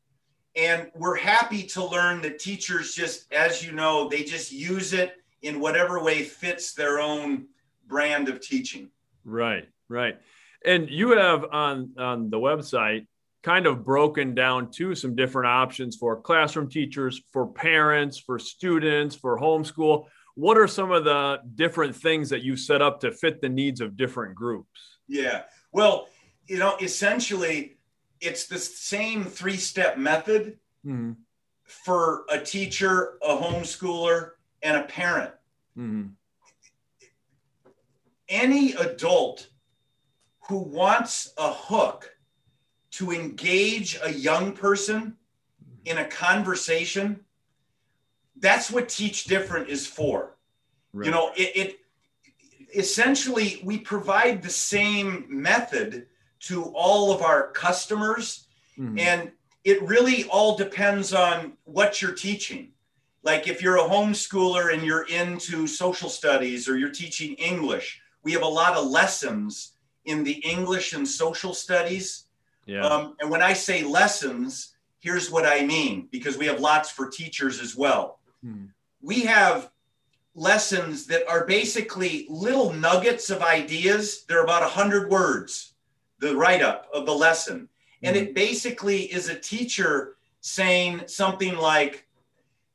And 0.55 0.89
we're 0.95 1.17
happy 1.17 1.61
to 1.61 1.85
learn 1.85 2.19
that 2.23 2.39
teachers 2.39 2.95
just, 2.95 3.31
as 3.31 3.63
you 3.63 3.73
know, 3.73 4.09
they 4.09 4.23
just 4.23 4.51
use 4.51 4.91
it 4.91 5.17
in 5.43 5.59
whatever 5.59 6.03
way 6.03 6.23
fits 6.23 6.73
their 6.73 6.99
own 6.99 7.45
brand 7.87 8.27
of 8.27 8.41
teaching. 8.41 8.89
Right, 9.23 9.69
right 9.87 10.17
and 10.65 10.89
you 10.89 11.11
have 11.17 11.45
on 11.51 11.91
on 11.97 12.29
the 12.29 12.37
website 12.37 13.07
kind 13.47 13.65
of 13.65 13.85
broken 13.85 14.35
down 14.35 14.69
to 14.69 14.93
some 14.93 15.15
different 15.15 15.47
options 15.47 15.95
for 15.95 16.19
classroom 16.19 16.69
teachers, 16.69 17.21
for 17.31 17.47
parents, 17.47 18.19
for 18.19 18.37
students, 18.37 19.15
for 19.15 19.39
homeschool. 19.39 20.05
What 20.35 20.57
are 20.57 20.67
some 20.67 20.91
of 20.91 21.05
the 21.05 21.39
different 21.55 21.95
things 21.95 22.29
that 22.31 22.41
you 22.41 22.57
set 22.57 22.81
up 22.81 22.99
to 22.99 23.11
fit 23.13 23.39
the 23.39 23.47
needs 23.47 23.79
of 23.79 23.95
different 23.95 24.35
groups? 24.35 24.97
Yeah. 25.07 25.43
Well, 25.71 26.09
you 26.47 26.57
know, 26.57 26.75
essentially, 26.81 27.77
it's 28.19 28.47
the 28.47 28.59
same 28.59 29.23
three 29.23 29.55
step 29.55 29.97
method 29.97 30.59
mm-hmm. 30.85 31.13
for 31.63 32.25
a 32.29 32.41
teacher, 32.41 33.17
a 33.23 33.29
homeschooler, 33.29 34.31
and 34.61 34.75
a 34.75 34.83
parent. 34.83 35.31
Mm-hmm. 35.77 36.07
Any 38.27 38.73
adult 38.73 39.47
who 40.49 40.57
wants 40.57 41.31
a 41.37 41.53
hook 41.53 42.16
to 42.97 43.11
engage 43.11 43.99
a 44.03 44.11
young 44.11 44.53
person 44.53 45.15
in 45.85 45.99
a 45.99 46.05
conversation, 46.05 47.19
that's 48.39 48.71
what 48.71 48.89
Teach 48.89 49.25
Different 49.25 49.69
is 49.69 49.85
for. 49.85 50.35
Right. 50.93 51.05
You 51.05 51.11
know, 51.11 51.31
it, 51.35 51.51
it 51.55 51.79
essentially 52.75 53.61
we 53.63 53.77
provide 53.77 54.41
the 54.41 54.49
same 54.49 55.25
method 55.29 56.07
to 56.39 56.63
all 56.75 57.11
of 57.13 57.21
our 57.21 57.51
customers 57.51 58.47
mm-hmm. 58.77 58.97
and 58.99 59.31
it 59.63 59.81
really 59.83 60.25
all 60.25 60.55
depends 60.55 61.13
on 61.13 61.53
what 61.63 62.01
you're 62.01 62.13
teaching 62.13 62.71
like 63.23 63.47
if 63.47 63.61
you're 63.61 63.77
a 63.77 63.89
homeschooler 63.89 64.73
and 64.73 64.83
you're 64.83 65.07
into 65.07 65.65
social 65.65 66.09
studies 66.09 66.67
or 66.69 66.77
you're 66.77 66.91
teaching 66.91 67.33
english 67.35 68.01
we 68.23 68.33
have 68.33 68.43
a 68.43 68.47
lot 68.47 68.75
of 68.75 68.85
lessons 68.85 69.73
in 70.05 70.23
the 70.23 70.39
english 70.45 70.93
and 70.93 71.07
social 71.07 71.53
studies 71.53 72.26
yeah. 72.67 72.85
Um, 72.85 73.15
and 73.19 73.29
when 73.29 73.41
i 73.41 73.53
say 73.53 73.83
lessons 73.83 74.75
here's 74.99 75.31
what 75.31 75.45
i 75.45 75.65
mean 75.65 76.07
because 76.11 76.37
we 76.37 76.45
have 76.45 76.59
lots 76.59 76.91
for 76.91 77.09
teachers 77.09 77.59
as 77.59 77.75
well 77.75 78.19
hmm. 78.43 78.65
we 79.01 79.21
have 79.21 79.71
lessons 80.35 81.07
that 81.07 81.27
are 81.27 81.45
basically 81.45 82.27
little 82.29 82.71
nuggets 82.73 83.29
of 83.29 83.41
ideas 83.41 84.25
they're 84.27 84.43
about 84.43 84.61
100 84.61 85.09
words 85.09 85.73
the 86.19 86.35
write 86.35 86.61
up 86.61 86.87
of 86.93 87.05
the 87.05 87.13
lesson. 87.13 87.69
And 88.03 88.15
mm-hmm. 88.15 88.27
it 88.27 88.35
basically 88.35 89.03
is 89.03 89.29
a 89.29 89.39
teacher 89.39 90.15
saying 90.41 91.03
something 91.07 91.55
like, 91.57 92.07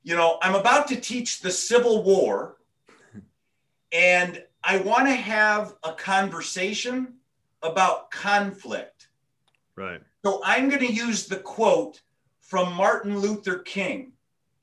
you 0.02 0.16
know, 0.16 0.38
I'm 0.42 0.54
about 0.54 0.88
to 0.88 1.00
teach 1.00 1.40
the 1.40 1.50
Civil 1.50 2.02
War 2.02 2.56
and 3.92 4.42
I 4.64 4.78
want 4.78 5.06
to 5.06 5.14
have 5.14 5.74
a 5.82 5.92
conversation 5.92 7.14
about 7.62 8.10
conflict. 8.10 9.08
Right. 9.76 10.00
So 10.24 10.40
I'm 10.44 10.68
going 10.68 10.86
to 10.86 10.92
use 10.92 11.26
the 11.26 11.36
quote 11.36 12.00
from 12.40 12.74
Martin 12.74 13.18
Luther 13.18 13.58
King 13.58 14.12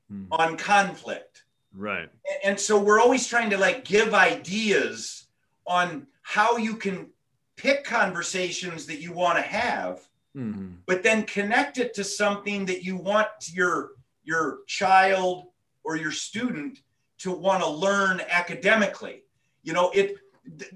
hmm. 0.08 0.24
on 0.30 0.56
conflict. 0.56 1.44
Right. 1.74 2.08
And, 2.44 2.58
so 2.58 2.78
we're 2.80 3.00
always 3.00 3.26
trying 3.26 3.50
to 3.50 3.58
like 3.58 3.84
give 3.84 4.12
ideas 4.14 5.26
on 5.66 6.06
how 6.22 6.56
you 6.56 6.76
can 6.76 7.08
pick 7.56 7.84
conversations 7.84 8.86
that 8.86 9.00
you 9.00 9.12
want 9.12 9.36
to 9.36 9.42
have 9.42 10.00
mm-hmm. 10.36 10.68
but 10.86 11.02
then 11.02 11.24
connect 11.24 11.78
it 11.78 11.94
to 11.94 12.04
something 12.04 12.64
that 12.66 12.82
you 12.82 12.96
want 12.96 13.28
your 13.52 13.90
your 14.24 14.60
child 14.66 15.44
or 15.84 15.96
your 15.96 16.12
student 16.12 16.80
to 17.18 17.30
want 17.32 17.62
to 17.62 17.68
learn 17.68 18.22
academically 18.30 19.24
you 19.62 19.72
know 19.72 19.90
it 19.90 20.16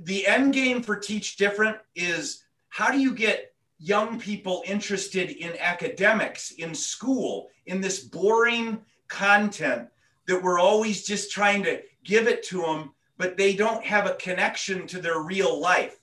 the 0.05 0.27
end 0.27 0.53
game 0.53 0.83
for 0.83 0.97
teach 0.97 1.37
different 1.37 1.77
is 1.95 2.45
how 2.69 2.91
do 2.91 2.99
you 2.99 3.15
get 3.15 3.54
young 3.85 4.19
people 4.19 4.63
interested 4.67 5.31
in 5.31 5.53
academics 5.59 6.53
in 6.53 6.75
school 6.75 7.49
in 7.67 7.81
this 7.81 8.01
boring 8.01 8.81
content 9.09 9.89
that 10.27 10.43
we're 10.43 10.59
always 10.59 11.05
just 11.05 11.31
trying 11.31 11.63
to 11.63 11.81
give 12.05 12.27
it 12.27 12.43
to 12.43 12.63
them 12.63 12.93
but 13.17 13.37
they 13.37 13.55
don't 13.55 13.85
have 13.85 14.07
a 14.07 14.15
connection 14.15 14.87
to 14.87 15.01
their 15.01 15.21
real 15.21 15.61
life 15.61 15.99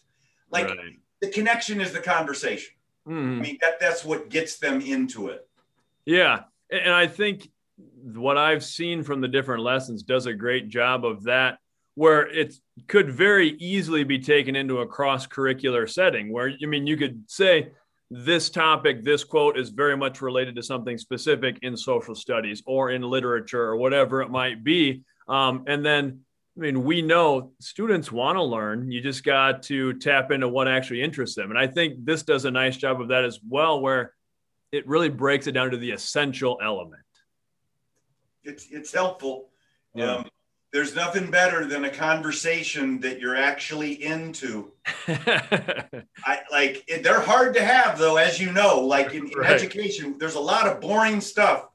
like 0.51 0.67
right. 0.67 0.99
the 1.21 1.29
connection 1.29 1.81
is 1.81 1.93
the 1.93 1.99
conversation. 1.99 2.73
Mm-hmm. 3.07 3.39
I 3.39 3.41
mean, 3.41 3.57
that 3.61 3.79
that's 3.79 4.05
what 4.05 4.29
gets 4.29 4.57
them 4.57 4.81
into 4.81 5.29
it. 5.29 5.47
Yeah. 6.05 6.41
And 6.69 6.93
I 6.93 7.07
think 7.07 7.49
what 8.03 8.37
I've 8.37 8.63
seen 8.63 9.03
from 9.03 9.21
the 9.21 9.27
different 9.27 9.63
lessons 9.63 10.03
does 10.03 10.25
a 10.25 10.33
great 10.33 10.69
job 10.69 11.05
of 11.05 11.23
that, 11.23 11.59
where 12.01 12.27
it 12.27 12.55
could 12.87 13.11
very 13.11 13.49
easily 13.59 14.03
be 14.03 14.17
taken 14.17 14.55
into 14.55 14.79
a 14.79 14.87
cross 14.87 15.27
curricular 15.27 15.87
setting 15.87 16.33
where, 16.33 16.51
I 16.63 16.65
mean, 16.65 16.87
you 16.87 16.97
could 16.97 17.23
say, 17.27 17.69
this 18.09 18.49
topic, 18.49 19.03
this 19.03 19.23
quote 19.23 19.55
is 19.55 19.69
very 19.69 19.95
much 19.95 20.19
related 20.19 20.55
to 20.55 20.63
something 20.63 20.97
specific 20.97 21.59
in 21.61 21.77
social 21.77 22.15
studies 22.15 22.63
or 22.65 22.89
in 22.89 23.03
literature 23.03 23.61
or 23.61 23.77
whatever 23.77 24.23
it 24.23 24.29
might 24.29 24.63
be. 24.63 25.03
Um, 25.27 25.63
and 25.67 25.85
then 25.85 26.21
I 26.57 26.59
mean, 26.59 26.83
we 26.83 27.03
know 27.03 27.51
students 27.59 28.11
want 28.11 28.35
to 28.35 28.43
learn. 28.43 28.91
You 28.91 28.99
just 28.99 29.23
got 29.23 29.63
to 29.63 29.93
tap 29.93 30.31
into 30.31 30.49
what 30.49 30.67
actually 30.67 31.03
interests 31.03 31.35
them. 31.35 31.51
And 31.51 31.59
I 31.59 31.67
think 31.67 32.03
this 32.03 32.23
does 32.23 32.45
a 32.45 32.51
nice 32.51 32.77
job 32.77 32.99
of 32.99 33.09
that 33.09 33.23
as 33.23 33.39
well, 33.47 33.79
where 33.79 34.13
it 34.71 34.87
really 34.87 35.09
breaks 35.09 35.45
it 35.47 35.53
down 35.53 35.71
to 35.71 35.77
the 35.77 35.91
essential 35.91 36.57
element. 36.61 37.03
It's, 38.43 38.67
it's 38.71 38.91
helpful. 38.91 39.49
Yeah. 39.93 40.15
Um, 40.15 40.29
there's 40.71 40.95
nothing 40.95 41.29
better 41.29 41.65
than 41.65 41.85
a 41.85 41.89
conversation 41.89 42.99
that 43.01 43.19
you're 43.19 43.35
actually 43.35 44.03
into. 44.03 44.71
I 45.07 46.39
like 46.51 46.83
it, 46.87 47.03
they're 47.03 47.19
hard 47.19 47.53
to 47.55 47.63
have 47.63 47.97
though, 47.97 48.17
as 48.17 48.39
you 48.39 48.51
know, 48.51 48.79
like 48.79 49.13
in, 49.13 49.27
in 49.29 49.37
right. 49.37 49.51
education, 49.51 50.17
there's 50.17 50.35
a 50.35 50.39
lot 50.39 50.67
of 50.67 50.79
boring 50.79 51.19
stuff 51.21 51.67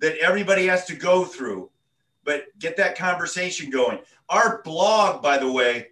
that 0.00 0.16
everybody 0.18 0.66
has 0.66 0.84
to 0.86 0.94
go 0.94 1.24
through 1.24 1.70
but 2.24 2.46
get 2.58 2.76
that 2.76 2.96
conversation 2.96 3.70
going. 3.70 3.98
Our 4.28 4.62
blog, 4.62 5.22
by 5.22 5.38
the 5.38 5.50
way, 5.50 5.88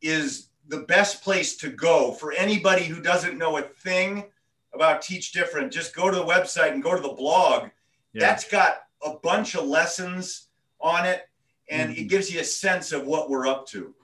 is 0.00 0.48
the 0.68 0.80
best 0.80 1.22
place 1.22 1.56
to 1.58 1.68
go 1.68 2.12
for 2.12 2.32
anybody 2.32 2.84
who 2.84 3.00
doesn't 3.00 3.38
know 3.38 3.58
a 3.58 3.62
thing 3.62 4.24
about 4.72 5.02
Teach 5.02 5.32
Different. 5.32 5.72
Just 5.72 5.94
go 5.94 6.10
to 6.10 6.16
the 6.16 6.24
website 6.24 6.72
and 6.72 6.82
go 6.82 6.94
to 6.94 7.02
the 7.02 7.14
blog. 7.14 7.70
Yeah. 8.12 8.20
That's 8.20 8.48
got 8.48 8.82
a 9.04 9.14
bunch 9.22 9.54
of 9.54 9.64
lessons 9.64 10.48
on 10.80 11.06
it, 11.06 11.28
and 11.70 11.90
mm-hmm. 11.90 12.00
it 12.00 12.08
gives 12.08 12.32
you 12.32 12.40
a 12.40 12.44
sense 12.44 12.92
of 12.92 13.06
what 13.06 13.30
we're 13.30 13.46
up 13.46 13.66
to. 13.68 13.94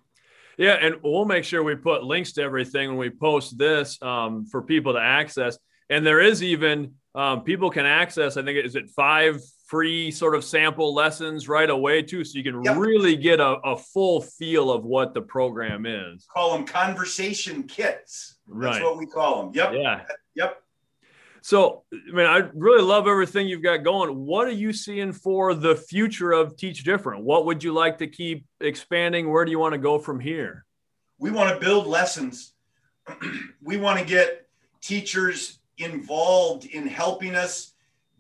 Yeah, 0.57 0.79
and 0.81 0.97
we'll 1.03 1.27
make 1.27 1.45
sure 1.45 1.63
we 1.63 1.75
put 1.75 2.03
links 2.03 2.33
to 2.33 2.43
everything 2.43 2.89
when 2.89 2.97
we 2.97 3.11
post 3.11 3.59
this 3.59 4.01
um, 4.03 4.47
for 4.47 4.63
people 4.63 4.95
to 4.95 5.01
access. 5.01 5.59
And 5.91 6.07
there 6.07 6.21
is 6.21 6.43
even 6.43 6.95
um, 7.15 7.43
people 7.43 7.71
can 7.71 7.85
access. 7.85 8.37
I 8.37 8.43
think 8.43 8.65
is 8.65 8.75
it 8.75 8.89
five 8.91 9.41
free 9.67 10.11
sort 10.11 10.35
of 10.35 10.45
sample 10.45 10.95
lessons 10.95 11.49
right 11.49 11.71
away 11.71 12.01
too 12.01 12.25
so 12.25 12.39
you 12.39 12.45
can 12.45 12.63
yep. 12.63 12.77
really 12.77 13.17
get 13.17 13.41
a, 13.41 13.57
a, 13.65 13.77
full 13.77 14.21
feel 14.21 14.71
of 14.71 14.85
what 14.85 15.13
the 15.13 15.21
program 15.21 15.87
is 15.87 16.25
call 16.33 16.57
them 16.57 16.65
conversation 16.65 17.65
kits 17.65 18.37
that's 18.47 18.77
right. 18.79 18.83
what 18.83 18.97
we 18.97 19.07
call 19.07 19.43
them 19.43 19.53
yep 19.55 19.73
yeah 19.75 20.05
yep 20.37 20.63
so 21.47 21.85
i 21.93 22.13
mean 22.13 22.27
i 22.27 22.39
really 22.55 22.83
love 22.83 23.07
everything 23.07 23.47
you've 23.47 23.63
got 23.63 23.79
going 23.79 24.27
what 24.27 24.47
are 24.47 24.53
you 24.53 24.73
seeing 24.73 25.13
for 25.13 25.55
the 25.55 25.77
future 25.77 26.33
of 26.33 26.57
teach 26.57 26.85
different 26.85 27.23
what 27.23 27.45
would 27.47 27.63
you 27.63 27.73
like 27.73 27.99
to 27.99 28.07
keep 28.07 28.45
expanding 28.61 29.31
where 29.31 29.45
do 29.45 29.51
you 29.51 29.59
want 29.59 29.73
to 29.73 29.79
go 29.79 29.99
from 29.99 30.19
here 30.19 30.65
we 31.19 31.31
want 31.31 31.49
to 31.49 31.65
build 31.65 31.87
lessons 31.87 32.55
we 33.63 33.77
want 33.77 33.99
to 33.99 34.05
get 34.05 34.49
teachers 34.81 35.59
involved 35.79 36.65
in 36.67 36.87
helping 36.87 37.35
us 37.35 37.75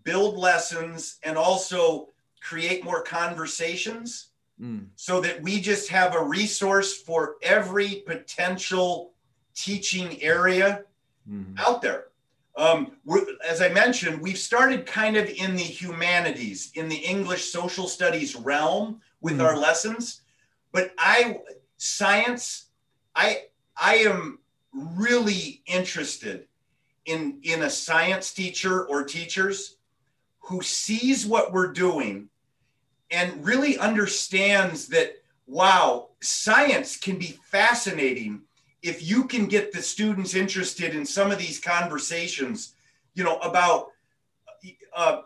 build 0.07 0.39
lessons, 0.39 1.19
and 1.25 1.37
also 1.37 2.09
create 2.41 2.85
more 2.85 3.03
conversations 3.03 4.29
mm. 4.59 4.87
so 4.95 5.21
that 5.21 5.43
we 5.43 5.61
just 5.61 5.89
have 5.91 6.15
a 6.15 6.23
resource 6.23 6.97
for 7.03 7.35
every 7.43 8.05
potential 8.07 9.13
teaching 9.55 10.23
area 10.23 10.85
mm. 11.29 11.59
out 11.59 11.83
there. 11.83 12.05
Um, 12.57 12.93
as 13.47 13.61
I 13.61 13.69
mentioned, 13.69 14.21
we've 14.21 14.39
started 14.39 14.87
kind 14.87 15.17
of 15.17 15.29
in 15.29 15.57
the 15.57 15.63
humanities, 15.63 16.73
in 16.75 16.89
the 16.89 16.97
English 16.97 17.53
social 17.53 17.87
studies 17.87 18.35
realm 18.35 19.01
with 19.21 19.39
mm. 19.39 19.45
our 19.45 19.59
lessons, 19.59 20.23
but 20.73 20.93
I 20.99 21.39
science, 21.77 22.67
I 23.15 23.45
I 23.77 23.97
am 23.97 24.39
really 24.73 25.63
interested 25.67 26.47
in 27.05 27.39
in 27.43 27.63
a 27.63 27.71
science 27.71 28.33
teacher 28.33 28.87
or 28.87 29.05
teachers 29.05 29.77
who 30.41 30.63
sees 30.63 31.27
what 31.27 31.53
we're 31.53 31.73
doing 31.73 32.29
and 33.11 33.45
really 33.45 33.79
understands 33.79 34.89
that, 34.89 35.17
wow, 35.47 36.09
science 36.21 36.97
can 36.97 37.19
be 37.19 37.39
fascinating 37.51 38.43
if 38.83 39.09
you 39.09 39.25
can 39.25 39.47
get 39.47 39.73
the 39.73 39.83
students 39.83 40.35
interested 40.35 40.95
in 40.95 41.05
some 41.05 41.31
of 41.31 41.39
these 41.39 41.59
conversations, 41.59 42.75
you 43.15 43.25
know, 43.25 43.39
about 43.39 43.89
uh, 44.95 45.23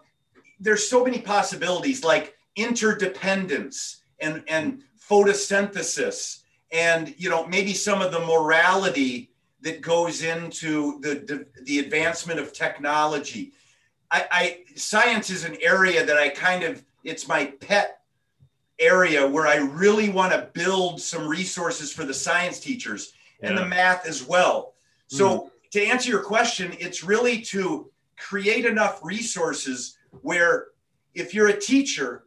there's 0.58 0.86
so 0.86 1.04
many 1.04 1.20
possibilities 1.20 2.04
like 2.04 2.36
interdependence 2.56 4.02
and, 4.20 4.42
and 4.48 4.82
photosynthesis 4.98 6.42
and, 6.72 7.14
you 7.18 7.28
know, 7.28 7.46
maybe 7.46 7.72
some 7.74 8.00
of 8.00 8.12
the 8.12 8.20
morality 8.20 9.30
that 9.62 9.80
goes 9.80 10.22
into 10.22 11.00
the, 11.00 11.14
the, 11.26 11.46
the 11.64 11.78
advancement 11.80 12.38
of 12.38 12.52
technology. 12.52 13.52
I, 14.10 14.26
I 14.30 14.58
science 14.76 15.30
is 15.30 15.44
an 15.44 15.56
area 15.60 16.04
that 16.04 16.16
I 16.16 16.28
kind 16.28 16.64
of 16.64 16.84
it's 17.04 17.28
my 17.28 17.46
pet 17.46 18.00
area 18.78 19.26
where 19.26 19.46
I 19.46 19.56
really 19.56 20.08
want 20.08 20.32
to 20.32 20.48
build 20.52 21.00
some 21.00 21.28
resources 21.28 21.92
for 21.92 22.04
the 22.04 22.14
science 22.14 22.60
teachers 22.60 23.12
and 23.42 23.56
the 23.56 23.66
math 23.66 24.06
as 24.06 24.26
well. 24.26 24.74
So 25.08 25.38
mm. 25.38 25.50
to 25.72 25.84
answer 25.84 26.10
your 26.10 26.22
question, 26.22 26.74
it's 26.78 27.02
really 27.02 27.40
to 27.42 27.90
create 28.16 28.66
enough 28.66 29.00
resources 29.02 29.96
where 30.22 30.68
if 31.14 31.34
you're 31.34 31.48
a 31.48 31.58
teacher 31.58 32.24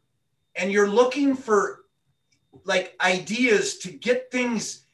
and 0.56 0.72
you're 0.72 0.88
looking 0.88 1.36
for 1.36 1.82
like 2.66 2.96
ideas 3.02 3.78
to 3.80 3.92
get 3.92 4.32
things 4.32 4.86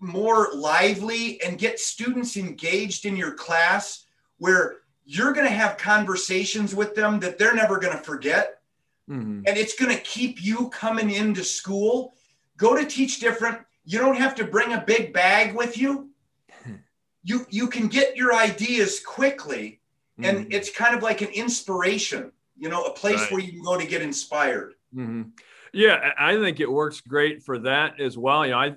more 0.00 0.48
lively 0.54 1.40
and 1.42 1.58
get 1.58 1.78
students 1.78 2.36
engaged 2.36 3.04
in 3.04 3.16
your 3.16 3.32
class 3.32 4.04
where 4.38 4.78
you're 5.04 5.32
going 5.32 5.46
to 5.46 5.52
have 5.52 5.76
conversations 5.76 6.74
with 6.74 6.94
them 6.94 7.20
that 7.20 7.36
they're 7.36 7.54
never 7.54 7.78
going 7.78 7.96
to 7.96 8.02
forget 8.02 8.62
mm-hmm. 9.08 9.42
and 9.46 9.58
it's 9.58 9.78
going 9.78 9.94
to 9.94 10.02
keep 10.02 10.42
you 10.42 10.70
coming 10.70 11.10
into 11.10 11.44
school 11.44 12.14
go 12.56 12.74
to 12.74 12.86
teach 12.86 13.20
different 13.20 13.58
you 13.90 13.98
don't 13.98 14.16
have 14.16 14.34
to 14.36 14.44
bring 14.44 14.72
a 14.72 14.80
big 14.80 15.12
bag 15.12 15.54
with 15.54 15.76
you 15.76 16.10
you 17.22 17.46
you 17.50 17.66
can 17.66 17.88
get 17.88 18.16
your 18.16 18.34
ideas 18.34 19.00
quickly 19.00 19.80
and 20.22 20.38
mm-hmm. 20.38 20.52
it's 20.52 20.70
kind 20.70 20.94
of 20.94 21.02
like 21.02 21.22
an 21.22 21.28
inspiration 21.28 22.32
you 22.56 22.68
know 22.68 22.84
a 22.84 22.92
place 22.92 23.20
right. 23.20 23.32
where 23.32 23.40
you 23.40 23.52
can 23.52 23.62
go 23.62 23.78
to 23.78 23.86
get 23.86 24.02
inspired 24.02 24.74
mm-hmm. 24.94 25.22
yeah 25.72 26.12
i 26.18 26.36
think 26.36 26.60
it 26.60 26.70
works 26.70 27.00
great 27.00 27.42
for 27.42 27.58
that 27.58 28.00
as 28.00 28.16
well 28.16 28.44
you 28.44 28.52
know 28.52 28.58
i 28.58 28.74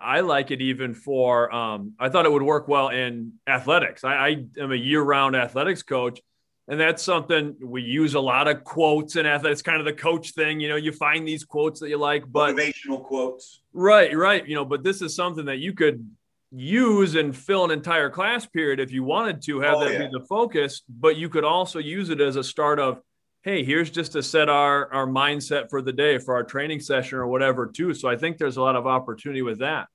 I 0.00 0.20
like 0.20 0.50
it 0.50 0.60
even 0.60 0.94
for. 0.94 1.52
Um, 1.52 1.94
I 1.98 2.08
thought 2.08 2.24
it 2.24 2.32
would 2.32 2.42
work 2.42 2.68
well 2.68 2.88
in 2.88 3.32
athletics. 3.46 4.04
I, 4.04 4.14
I 4.14 4.44
am 4.58 4.70
a 4.70 4.76
year-round 4.76 5.34
athletics 5.34 5.82
coach, 5.82 6.20
and 6.68 6.78
that's 6.78 7.02
something 7.02 7.56
we 7.62 7.82
use 7.82 8.14
a 8.14 8.20
lot 8.20 8.46
of 8.46 8.62
quotes 8.62 9.16
in 9.16 9.24
athletics. 9.24 9.62
Kind 9.62 9.80
of 9.80 9.86
the 9.86 9.92
coach 9.94 10.32
thing, 10.32 10.60
you 10.60 10.68
know. 10.68 10.76
You 10.76 10.92
find 10.92 11.26
these 11.26 11.42
quotes 11.42 11.80
that 11.80 11.88
you 11.88 11.96
like, 11.96 12.30
but 12.30 12.54
motivational 12.54 13.02
quotes. 13.02 13.62
Right, 13.72 14.14
right. 14.14 14.46
You 14.46 14.54
know, 14.54 14.66
but 14.66 14.84
this 14.84 15.00
is 15.00 15.14
something 15.14 15.46
that 15.46 15.58
you 15.58 15.72
could 15.72 16.06
use 16.50 17.14
and 17.14 17.34
fill 17.34 17.64
an 17.64 17.70
entire 17.70 18.10
class 18.10 18.44
period 18.44 18.80
if 18.80 18.92
you 18.92 19.02
wanted 19.02 19.42
to 19.42 19.60
have 19.60 19.76
oh, 19.76 19.84
that 19.84 19.92
yeah. 19.92 19.98
be 20.06 20.08
the 20.12 20.24
focus. 20.26 20.82
But 20.88 21.16
you 21.16 21.30
could 21.30 21.44
also 21.44 21.78
use 21.78 22.10
it 22.10 22.20
as 22.20 22.36
a 22.36 22.44
start 22.44 22.78
of 22.78 23.00
hey, 23.42 23.64
here's 23.64 23.88
just 23.88 24.12
to 24.12 24.22
set 24.22 24.50
our 24.50 24.92
our 24.92 25.06
mindset 25.06 25.70
for 25.70 25.80
the 25.80 25.92
day 25.92 26.18
for 26.18 26.34
our 26.34 26.44
training 26.44 26.80
session 26.80 27.16
or 27.16 27.26
whatever 27.28 27.66
too. 27.66 27.94
So 27.94 28.10
I 28.10 28.16
think 28.16 28.36
there's 28.36 28.58
a 28.58 28.62
lot 28.62 28.76
of 28.76 28.86
opportunity 28.86 29.40
with 29.40 29.60
that. 29.60 29.86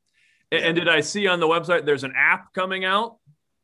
And, 0.52 0.62
yeah. 0.62 0.68
and 0.70 0.76
did 0.76 0.90
I 0.90 1.02
see 1.02 1.28
on 1.28 1.40
the 1.40 1.48
website 1.48 1.86
there's 1.86 2.04
an 2.04 2.14
app 2.18 2.52
coming 2.54 2.84
out? 2.84 3.18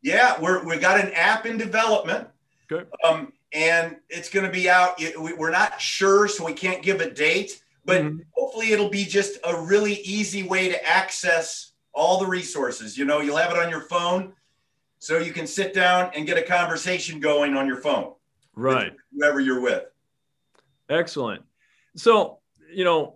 Yeah, 0.03 0.39
we're 0.39 0.63
we 0.63 0.77
got 0.77 1.03
an 1.03 1.11
app 1.13 1.47
in 1.47 1.57
development. 1.57 2.27
Good. 2.69 2.87
Um, 3.03 3.33
and 3.51 3.97
it's 4.09 4.29
going 4.29 4.45
to 4.45 4.51
be 4.51 4.69
out. 4.69 5.01
We're 5.17 5.51
not 5.51 5.81
sure, 5.81 6.27
so 6.27 6.45
we 6.45 6.53
can't 6.53 6.81
give 6.81 7.01
a 7.01 7.09
date. 7.09 7.61
But 7.83 8.03
mm-hmm. 8.03 8.19
hopefully, 8.35 8.71
it'll 8.71 8.89
be 8.89 9.03
just 9.03 9.39
a 9.43 9.59
really 9.59 9.95
easy 9.95 10.43
way 10.43 10.69
to 10.69 10.85
access 10.87 11.71
all 11.93 12.19
the 12.19 12.27
resources. 12.27 12.97
You 12.97 13.05
know, 13.05 13.19
you'll 13.19 13.37
have 13.37 13.51
it 13.51 13.57
on 13.57 13.69
your 13.69 13.81
phone, 13.81 14.33
so 14.99 15.17
you 15.17 15.31
can 15.31 15.47
sit 15.47 15.73
down 15.73 16.11
and 16.13 16.27
get 16.27 16.37
a 16.37 16.41
conversation 16.41 17.19
going 17.19 17.55
on 17.55 17.65
your 17.65 17.77
phone 17.77 18.13
right 18.53 18.93
whoever 19.13 19.39
you're 19.39 19.61
with 19.61 19.85
excellent 20.89 21.41
so 21.95 22.39
you 22.71 22.83
know 22.83 23.15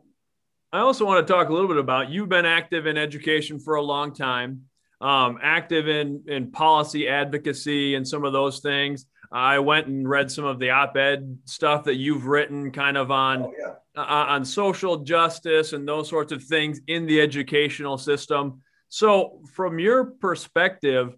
i 0.72 0.80
also 0.80 1.06
want 1.06 1.26
to 1.26 1.32
talk 1.32 1.50
a 1.50 1.54
little 1.54 1.68
bit 1.68 1.78
about 1.78 2.10
you've 2.10 2.30
been 2.30 2.46
active 2.46 2.88
in 2.88 2.98
education 2.98 3.60
for 3.60 3.76
a 3.76 3.82
long 3.82 4.14
time 4.14 4.64
um, 5.02 5.38
active 5.44 5.90
in 5.90 6.24
in 6.28 6.50
policy 6.50 7.10
advocacy 7.10 7.96
and 7.96 8.08
some 8.08 8.24
of 8.24 8.32
those 8.32 8.60
things 8.62 9.06
i 9.34 9.60
went 9.60 9.88
and 9.88 10.08
read 10.08 10.32
some 10.32 10.46
of 10.46 10.60
the 10.60 10.70
op-ed 10.70 11.38
stuff 11.46 11.84
that 11.84 11.96
you've 11.96 12.28
written 12.28 12.72
kind 12.72 12.96
of 12.96 13.12
on 13.12 13.44
oh, 13.44 13.54
yeah. 13.60 14.02
uh, 14.02 14.26
on 14.30 14.46
social 14.46 14.98
justice 14.98 15.74
and 15.74 15.88
those 15.88 16.08
sorts 16.08 16.32
of 16.32 16.42
things 16.44 16.80
in 16.88 17.06
the 17.06 17.20
educational 17.20 17.98
system 17.98 18.62
so 18.88 19.42
from 19.54 19.80
your 19.80 20.06
perspective 20.06 21.16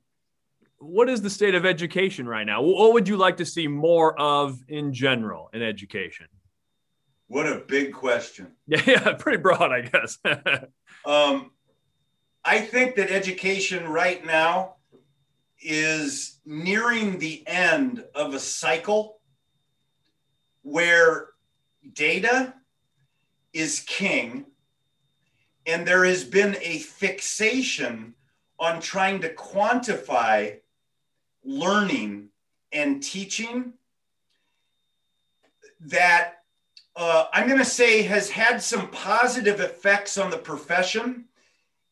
what 0.79 1.09
is 1.09 1.21
the 1.21 1.29
state 1.29 1.55
of 1.55 1.65
education 1.65 2.27
right 2.27 2.45
now? 2.45 2.61
What 2.61 2.93
would 2.93 3.07
you 3.07 3.17
like 3.17 3.37
to 3.37 3.45
see 3.45 3.67
more 3.67 4.19
of 4.19 4.59
in 4.67 4.93
general 4.93 5.49
in 5.53 5.61
education? 5.61 6.27
What 7.27 7.47
a 7.47 7.63
big 7.67 7.93
question. 7.93 8.51
Yeah, 8.67 8.81
yeah 8.87 9.13
pretty 9.13 9.39
broad, 9.39 9.71
I 9.71 9.81
guess. 9.81 10.19
um, 11.05 11.51
I 12.43 12.59
think 12.59 12.95
that 12.95 13.09
education 13.09 13.87
right 13.87 14.23
now 14.23 14.75
is 15.61 16.34
nearing 16.45 17.17
the 17.17 17.43
end 17.47 18.03
of 18.13 18.33
a 18.33 18.39
cycle 18.39 19.19
where 20.61 21.27
data 21.93 22.53
is 23.53 23.81
king 23.81 24.45
and 25.65 25.87
there 25.87 26.05
has 26.05 26.23
been 26.23 26.55
a 26.61 26.79
fixation 26.79 28.13
on 28.59 28.79
trying 28.79 29.19
to 29.21 29.33
quantify 29.33 30.57
learning 31.43 32.29
and 32.71 33.01
teaching 33.01 33.73
that 35.79 36.35
uh, 36.95 37.25
I'm 37.33 37.47
going 37.47 37.59
to 37.59 37.65
say 37.65 38.03
has 38.03 38.29
had 38.29 38.61
some 38.61 38.89
positive 38.89 39.59
effects 39.59 40.17
on 40.17 40.31
the 40.31 40.37
profession. 40.37 41.25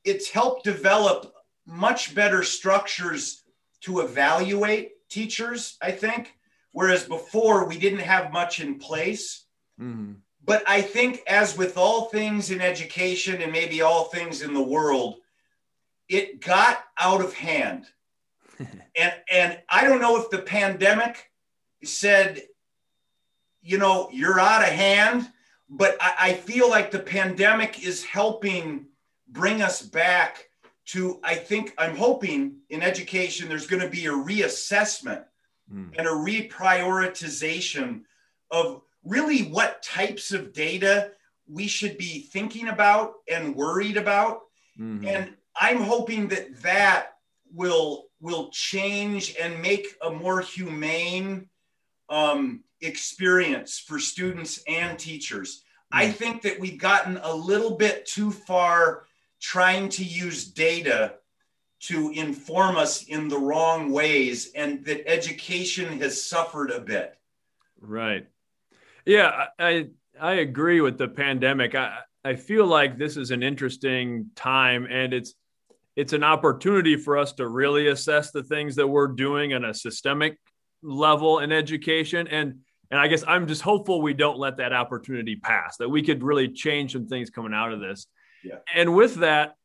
It's 0.05 0.29
helped 0.29 0.63
develop 0.63 1.33
much 1.65 2.15
better 2.15 2.43
structures 2.43 3.42
to 3.83 4.01
evaluate 4.01 4.91
teachers, 5.09 5.77
I 5.81 5.91
think, 5.91 6.35
whereas 6.71 7.05
before 7.05 7.65
we 7.65 7.77
didn't 7.77 7.99
have 7.99 8.33
much 8.33 8.59
in 8.59 8.79
place. 8.79 9.45
Mm-hmm. 9.79 10.13
But 10.45 10.63
I 10.67 10.81
think, 10.81 11.21
as 11.25 11.57
with 11.57 11.77
all 11.77 12.05
things 12.05 12.51
in 12.51 12.59
education 12.59 13.41
and 13.41 13.51
maybe 13.51 13.81
all 13.81 14.05
things 14.05 14.41
in 14.41 14.53
the 14.53 14.61
world, 14.61 15.17
it 16.09 16.41
got 16.41 16.83
out 16.99 17.21
of 17.21 17.33
hand 17.33 17.85
and 18.95 19.13
and 19.31 19.59
I 19.69 19.83
don't 19.83 20.01
know 20.01 20.17
if 20.17 20.29
the 20.29 20.39
pandemic 20.39 21.29
said, 21.83 22.41
you 23.61 23.77
know, 23.77 24.09
you're 24.11 24.39
out 24.39 24.61
of 24.61 24.69
hand, 24.69 25.29
but 25.69 25.97
I, 25.99 26.13
I 26.19 26.33
feel 26.33 26.69
like 26.69 26.91
the 26.91 26.99
pandemic 26.99 27.83
is 27.85 28.03
helping 28.03 28.87
bring 29.27 29.61
us 29.61 29.81
back 29.81 30.47
to 30.85 31.19
I 31.23 31.35
think 31.35 31.73
I'm 31.77 31.95
hoping 31.95 32.57
in 32.69 32.81
education 32.81 33.47
there's 33.47 33.67
going 33.67 33.81
to 33.81 33.89
be 33.89 34.05
a 34.07 34.11
reassessment 34.11 35.23
mm. 35.71 35.89
and 35.97 36.07
a 36.07 36.11
reprioritization 36.11 38.01
of 38.51 38.81
really 39.03 39.43
what 39.43 39.81
types 39.83 40.31
of 40.31 40.53
data 40.53 41.11
we 41.47 41.67
should 41.67 41.97
be 41.97 42.21
thinking 42.21 42.69
about 42.69 43.13
and 43.29 43.55
worried 43.55 43.97
about. 43.97 44.41
Mm-hmm. 44.79 45.07
And 45.07 45.33
I'm 45.59 45.81
hoping 45.81 46.27
that 46.29 46.61
that 46.61 47.13
will 47.53 48.05
will 48.19 48.49
change 48.51 49.35
and 49.39 49.61
make 49.61 49.87
a 50.01 50.09
more 50.09 50.41
humane 50.41 51.49
um, 52.09 52.63
experience 52.81 53.79
for 53.79 53.99
students 53.99 54.63
and 54.67 54.97
teachers. 54.97 55.63
Mm-hmm. 55.93 55.99
I 55.99 56.11
think 56.11 56.41
that 56.43 56.59
we've 56.59 56.79
gotten 56.79 57.17
a 57.17 57.33
little 57.33 57.75
bit 57.77 58.05
too 58.05 58.31
far 58.31 59.03
trying 59.43 59.89
to 59.89 60.03
use 60.03 60.45
data 60.45 61.15
to 61.81 62.11
inform 62.11 62.77
us 62.77 63.03
in 63.03 63.27
the 63.27 63.37
wrong 63.37 63.91
ways, 63.91 64.51
and 64.55 64.85
that 64.85 65.05
education 65.05 65.99
has 65.99 66.23
suffered 66.23 66.71
a 66.71 66.79
bit. 66.79 67.13
Right. 67.79 68.25
Yeah, 69.05 69.47
I 69.59 69.89
I 70.19 70.35
agree 70.35 70.79
with 70.79 70.97
the 70.97 71.09
pandemic. 71.09 71.75
I 71.75 71.99
I 72.23 72.35
feel 72.35 72.65
like 72.65 72.97
this 72.97 73.17
is 73.17 73.31
an 73.31 73.43
interesting 73.43 74.31
time, 74.35 74.87
and 74.89 75.13
it's 75.13 75.35
it's 75.97 76.13
an 76.13 76.23
opportunity 76.23 76.95
for 76.95 77.17
us 77.17 77.33
to 77.33 77.47
really 77.47 77.89
assess 77.89 78.31
the 78.31 78.43
things 78.43 78.77
that 78.77 78.87
we're 78.87 79.07
doing 79.07 79.53
on 79.53 79.65
a 79.65 79.73
systemic 79.73 80.37
level 80.81 81.39
in 81.39 81.51
education 81.51 82.27
and 82.27 82.59
and 82.91 82.99
I 82.99 83.07
guess 83.07 83.23
I'm 83.27 83.47
just 83.47 83.61
hopeful 83.61 84.01
we 84.01 84.13
don't 84.13 84.37
let 84.37 84.57
that 84.57 84.71
opportunity 84.71 85.35
pass 85.35 85.77
that 85.77 85.89
we 85.89 86.03
could 86.03 86.21
really 86.21 86.49
change 86.49 86.93
some 86.93 87.07
things 87.07 87.31
coming 87.31 87.53
out 87.53 87.73
of 87.73 87.79
this. 87.79 88.05
Yeah. 88.43 88.57
And 88.73 88.93
with 88.93 89.15
that 89.15 89.55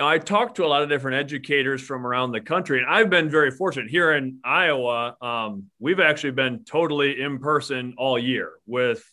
I 0.00 0.18
talked 0.18 0.56
to 0.56 0.64
a 0.64 0.66
lot 0.66 0.82
of 0.82 0.88
different 0.88 1.18
educators 1.18 1.80
from 1.80 2.04
around 2.04 2.32
the 2.32 2.40
country, 2.40 2.80
and 2.80 2.88
I've 2.88 3.10
been 3.10 3.30
very 3.30 3.52
fortunate 3.52 3.88
here 3.88 4.12
in 4.12 4.40
Iowa. 4.42 5.16
Um, 5.20 5.66
we've 5.78 6.00
actually 6.00 6.32
been 6.32 6.64
totally 6.64 7.20
in 7.20 7.38
person 7.38 7.94
all 7.96 8.18
year 8.18 8.54
with 8.66 9.04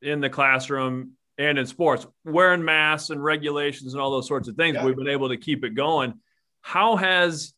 in 0.00 0.20
the 0.20 0.30
classroom 0.30 1.12
and 1.38 1.58
in 1.58 1.66
sports, 1.66 2.06
wearing 2.24 2.64
masks 2.64 3.10
and 3.10 3.22
regulations 3.22 3.94
and 3.94 4.00
all 4.00 4.10
those 4.10 4.28
sorts 4.28 4.48
of 4.48 4.54
things, 4.54 4.76
yeah. 4.76 4.84
we've 4.84 4.96
been 4.96 5.08
able 5.08 5.30
to 5.30 5.36
keep 5.36 5.64
it 5.64 5.70
going. 5.70 6.14
How 6.60 6.96
has 6.96 7.52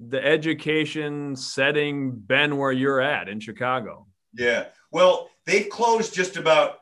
the 0.00 0.22
education 0.24 1.36
setting 1.36 2.12
been 2.12 2.56
where 2.56 2.72
you're 2.72 3.00
at 3.00 3.28
in 3.28 3.40
Chicago? 3.40 4.06
Yeah. 4.34 4.66
Well, 4.90 5.30
they've 5.46 5.68
closed 5.68 6.14
just 6.14 6.36
about 6.36 6.77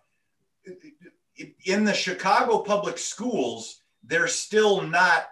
in 1.66 1.84
the 1.84 1.94
Chicago 1.94 2.58
public 2.58 2.98
schools, 2.98 3.82
they're 4.04 4.28
still 4.28 4.82
not 4.82 5.26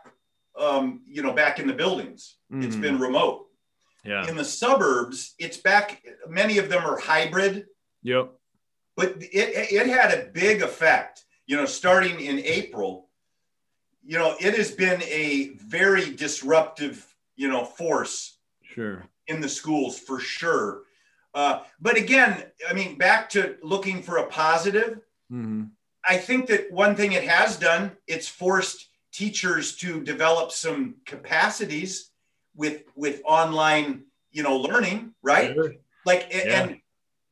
um, 0.59 1.03
you 1.07 1.23
know, 1.23 1.33
back 1.33 1.59
in 1.59 1.67
the 1.67 1.73
buildings. 1.73 2.37
Mm-hmm. 2.53 2.63
It's 2.63 2.77
been 2.77 2.99
remote. 2.99 3.47
Yeah. 4.05 4.29
In 4.29 4.37
the 4.37 4.45
suburbs, 4.45 5.35
it's 5.39 5.57
back. 5.57 6.03
Many 6.29 6.59
of 6.59 6.69
them 6.69 6.85
are 6.85 6.99
hybrid. 6.99 7.67
Yep. 8.03 8.33
But 8.97 9.17
it 9.21 9.73
it 9.73 9.87
had 9.87 10.13
a 10.13 10.31
big 10.31 10.63
effect. 10.63 11.25
You 11.47 11.57
know, 11.57 11.65
starting 11.65 12.21
in 12.21 12.39
April, 12.41 13.09
you 14.05 14.19
know, 14.19 14.37
it 14.41 14.57
has 14.57 14.71
been 14.71 15.03
a 15.03 15.55
very 15.57 16.15
disruptive, 16.15 17.05
you 17.37 17.49
know, 17.49 17.65
force. 17.65 18.39
Sure. 18.63 19.05
In 19.27 19.41
the 19.41 19.49
schools 19.49 19.99
for 19.99 20.21
sure. 20.21 20.83
Uh, 21.33 21.61
but 21.81 21.97
again, 21.97 22.45
I 22.69 22.75
mean, 22.75 22.99
back 22.99 23.31
to 23.31 23.57
looking 23.63 24.03
for 24.03 24.19
a 24.19 24.27
positive. 24.27 25.01
Mm-hmm. 25.33 25.65
I 26.09 26.17
think 26.19 26.47
that 26.49 26.71
one 26.71 26.97
thing 26.97 27.13
it 27.13 27.25
has 27.25 27.57
done, 27.57 27.93
it's 28.07 28.29
forced 28.29 28.89
teachers 29.13 29.77
to 29.77 30.03
develop 30.03 30.53
some 30.53 30.97
capacities 31.07 32.11
with 32.57 32.83
with 32.95 33.23
online, 33.25 34.05
you 34.33 34.43
know, 34.43 34.57
learning, 34.57 35.15
right? 35.23 35.55
Sure. 35.55 35.75
Like, 36.05 36.29
yeah. 36.31 36.63
and 36.63 36.81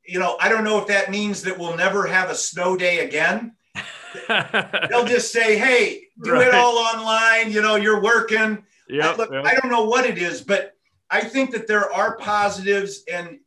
you 0.04 0.18
know, 0.18 0.36
I 0.40 0.48
don't 0.48 0.64
know 0.64 0.78
if 0.78 0.86
that 0.88 1.10
means 1.10 1.42
that 1.42 1.58
we'll 1.58 1.76
never 1.76 2.06
have 2.06 2.30
a 2.30 2.34
snow 2.34 2.76
day 2.76 3.00
again. 3.06 3.54
They'll 4.28 5.04
just 5.04 5.32
say, 5.32 5.58
"Hey, 5.58 6.04
do 6.22 6.32
right. 6.32 6.48
it 6.48 6.54
all 6.54 6.76
online." 6.76 7.52
You 7.52 7.62
know, 7.62 7.76
you're 7.76 8.02
working. 8.02 8.64
Yeah. 8.88 9.12
Look, 9.12 9.30
yep. 9.32 9.44
I 9.44 9.54
don't 9.54 9.70
know 9.70 9.84
what 9.84 10.04
it 10.04 10.18
is, 10.18 10.40
but 10.42 10.74
I 11.10 11.20
think 11.20 11.50
that 11.52 11.66
there 11.66 11.92
are 11.92 12.16
positives, 12.16 13.04
and 13.12 13.38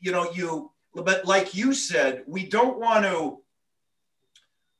you 0.00 0.12
know, 0.12 0.30
you. 0.32 0.72
But 0.94 1.26
like 1.26 1.54
you 1.54 1.74
said, 1.74 2.24
we 2.26 2.46
don't 2.46 2.78
want 2.78 3.04
to 3.04 3.40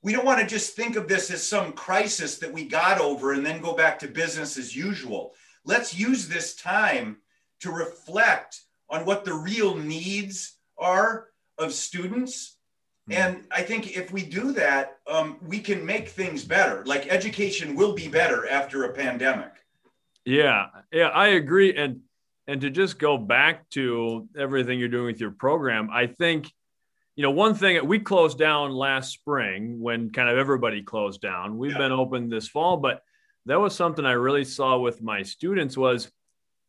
we 0.02 0.12
don't 0.12 0.24
want 0.24 0.40
to 0.40 0.46
just 0.46 0.76
think 0.76 0.96
of 0.96 1.08
this 1.08 1.30
as 1.30 1.46
some 1.46 1.72
crisis 1.72 2.38
that 2.38 2.52
we 2.52 2.64
got 2.64 3.00
over 3.00 3.32
and 3.32 3.44
then 3.44 3.60
go 3.60 3.74
back 3.74 3.98
to 3.98 4.08
business 4.08 4.56
as 4.56 4.76
usual. 4.76 5.34
Let's 5.64 5.98
use 5.98 6.28
this 6.28 6.54
time 6.54 7.18
to 7.60 7.70
reflect 7.70 8.60
on 8.88 9.04
what 9.04 9.24
the 9.24 9.34
real 9.34 9.74
needs 9.74 10.56
are 10.78 11.28
of 11.58 11.72
students. 11.72 12.56
Mm-hmm. 13.08 13.20
And 13.20 13.44
I 13.50 13.62
think 13.62 13.96
if 13.96 14.12
we 14.12 14.22
do 14.22 14.52
that, 14.52 14.98
um, 15.06 15.38
we 15.42 15.58
can 15.60 15.84
make 15.84 16.08
things 16.08 16.44
better. 16.44 16.84
Like 16.84 17.08
education 17.08 17.74
will 17.74 17.94
be 17.94 18.08
better 18.08 18.48
after 18.48 18.84
a 18.84 18.92
pandemic. 18.92 19.52
Yeah, 20.24 20.66
yeah, 20.92 21.08
I 21.08 21.28
agree. 21.28 21.76
And 21.76 22.00
and 22.48 22.60
to 22.60 22.70
just 22.70 22.98
go 22.98 23.18
back 23.18 23.68
to 23.70 24.28
everything 24.38 24.78
you're 24.78 24.88
doing 24.88 25.06
with 25.06 25.20
your 25.20 25.32
program, 25.32 25.88
I 25.92 26.06
think 26.06 26.52
you 27.16 27.22
know, 27.22 27.30
one 27.30 27.54
thing 27.54 27.84
we 27.86 27.98
closed 27.98 28.38
down 28.38 28.72
last 28.72 29.10
spring 29.10 29.80
when 29.80 30.10
kind 30.10 30.28
of 30.28 30.36
everybody 30.36 30.82
closed 30.82 31.22
down. 31.22 31.56
We've 31.56 31.72
yeah. 31.72 31.78
been 31.78 31.92
open 31.92 32.28
this 32.28 32.46
fall, 32.46 32.76
but 32.76 33.02
that 33.46 33.58
was 33.58 33.74
something 33.74 34.04
I 34.04 34.12
really 34.12 34.44
saw 34.44 34.78
with 34.78 35.02
my 35.02 35.22
students 35.22 35.78
was 35.78 36.10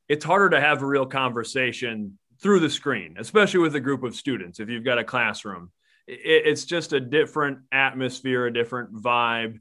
it's 0.07 0.23
harder 0.23 0.51
to 0.51 0.61
have 0.61 0.81
a 0.81 0.85
real 0.85 1.05
conversation 1.05 2.17
through 2.41 2.61
the 2.61 2.69
screen, 2.69 3.15
especially 3.19 3.59
with 3.59 3.75
a 3.75 3.81
group 3.81 4.03
of 4.03 4.15
students. 4.15 4.61
If 4.61 4.69
you've 4.69 4.85
got 4.85 4.99
a 4.99 5.03
classroom, 5.03 5.71
it's 6.07 6.63
just 6.63 6.93
a 6.93 6.99
different 7.01 7.59
atmosphere, 7.71 8.45
a 8.45 8.53
different 8.53 8.93
vibe. 8.93 9.59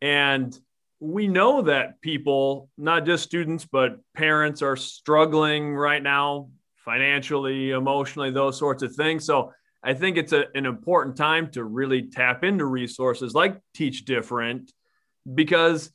And 0.00 0.58
we 1.00 1.28
know 1.28 1.62
that 1.62 2.00
people, 2.00 2.70
not 2.78 3.04
just 3.04 3.24
students, 3.24 3.66
but 3.66 3.98
parents 4.14 4.62
are 4.62 4.76
struggling 4.76 5.74
right 5.74 6.02
now 6.02 6.48
financially, 6.76 7.70
emotionally, 7.72 8.30
those 8.30 8.58
sorts 8.58 8.82
of 8.82 8.94
things. 8.94 9.26
So 9.26 9.52
I 9.84 9.92
think 9.94 10.16
it's 10.16 10.32
a, 10.32 10.46
an 10.54 10.64
important 10.64 11.16
time 11.16 11.50
to 11.52 11.62
really 11.62 12.08
tap 12.08 12.42
into 12.42 12.64
resources 12.64 13.34
like 13.34 13.60
Teach 13.74 14.04
Different 14.04 14.72
because 15.32 15.92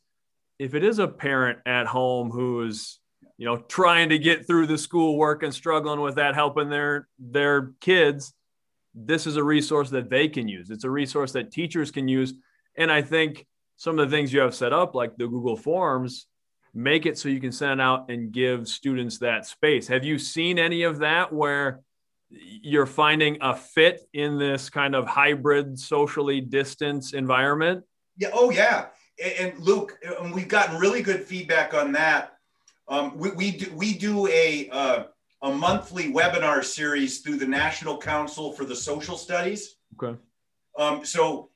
if 0.60 0.76
it 0.76 0.84
is 0.84 1.00
a 1.00 1.08
parent 1.08 1.60
at 1.66 1.88
home 1.88 2.30
who's 2.30 3.00
you 3.38 3.46
know 3.46 3.58
trying 3.58 4.10
to 4.10 4.20
get 4.20 4.46
through 4.46 4.68
the 4.68 4.78
schoolwork 4.78 5.44
and 5.44 5.54
struggling 5.54 6.02
with 6.02 6.16
that 6.16 6.36
helping 6.36 6.70
their 6.70 7.08
their 7.18 7.72
kids 7.82 8.34
this 8.94 9.26
is 9.26 9.38
a 9.38 9.44
resource 9.44 9.92
that 9.92 10.10
they 10.10 10.28
can 10.28 10.48
use. 10.48 10.72
It's 10.72 10.84
a 10.84 10.90
resource 10.90 11.32
that 11.34 11.52
teachers 11.52 11.92
can 11.92 12.08
use. 12.08 12.34
And 12.76 12.92
i 12.92 13.02
think 13.02 13.46
some 13.78 13.98
of 13.98 14.10
the 14.10 14.16
things 14.16 14.32
you 14.32 14.42
have 14.42 14.56
set 14.56 14.74
up 14.74 14.94
like 14.94 15.16
the 15.18 15.28
google 15.28 15.56
forms 15.56 16.28
make 16.74 17.06
it 17.06 17.18
so 17.18 17.30
you 17.30 17.40
can 17.40 17.52
send 17.52 17.82
out 17.82 18.10
and 18.12 18.32
give 18.32 18.68
students 18.68 19.18
that 19.18 19.46
space. 19.46 19.88
Have 19.88 20.04
you 20.04 20.20
seen 20.20 20.60
any 20.60 20.84
of 20.84 21.00
that 21.00 21.34
where 21.34 21.82
you're 22.30 22.86
finding 22.86 23.38
a 23.42 23.56
fit 23.56 24.02
in 24.14 24.38
this 24.38 24.70
kind 24.70 24.96
of 24.96 25.08
hybrid 25.08 25.80
socially 25.80 26.42
distance 26.42 27.14
environment? 27.14 27.84
Yeah 28.18 28.30
oh 28.34 28.50
yeah. 28.50 28.88
And 29.24 29.58
luke 29.60 29.98
we've 30.34 30.48
gotten 30.48 30.78
really 30.80 31.02
good 31.02 31.24
feedback 31.24 31.74
on 31.74 31.92
that. 31.94 32.34
Um, 32.88 33.18
we, 33.18 33.32
we, 33.32 33.52
do, 33.52 33.72
we 33.76 33.94
do 33.94 34.28
a, 34.28 34.68
uh, 34.72 35.04
a 35.44 35.52
monthly 35.52 36.12
webinar 36.12 36.64
series 36.64 37.20
through 37.20 37.38
the 37.38 37.48
national 37.48 38.00
council 38.00 38.52
for 38.52 38.66
the 38.66 38.76
social 38.76 39.16
studies. 39.16 39.76
Okay. 40.02 40.18
Um, 40.76 41.06
so 41.06 41.50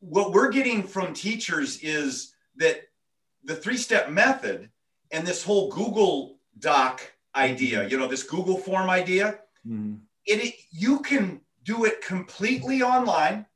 what 0.00 0.32
we're 0.32 0.50
getting 0.50 0.82
from 0.82 1.14
teachers 1.14 1.78
is 1.80 2.34
that 2.56 2.82
the 3.44 3.54
three 3.54 3.76
step 3.76 4.10
method 4.10 4.70
and 5.12 5.26
this 5.26 5.42
whole 5.42 5.70
google 5.70 6.38
doc 6.58 7.00
idea 7.36 7.86
you 7.88 7.98
know 7.98 8.06
this 8.06 8.22
google 8.22 8.56
form 8.56 8.90
idea 8.90 9.38
Mm-hmm. 9.66 9.96
It, 10.26 10.54
you 10.70 11.00
can 11.00 11.40
do 11.64 11.84
it 11.84 12.02
completely 12.02 12.82
online, 12.82 13.46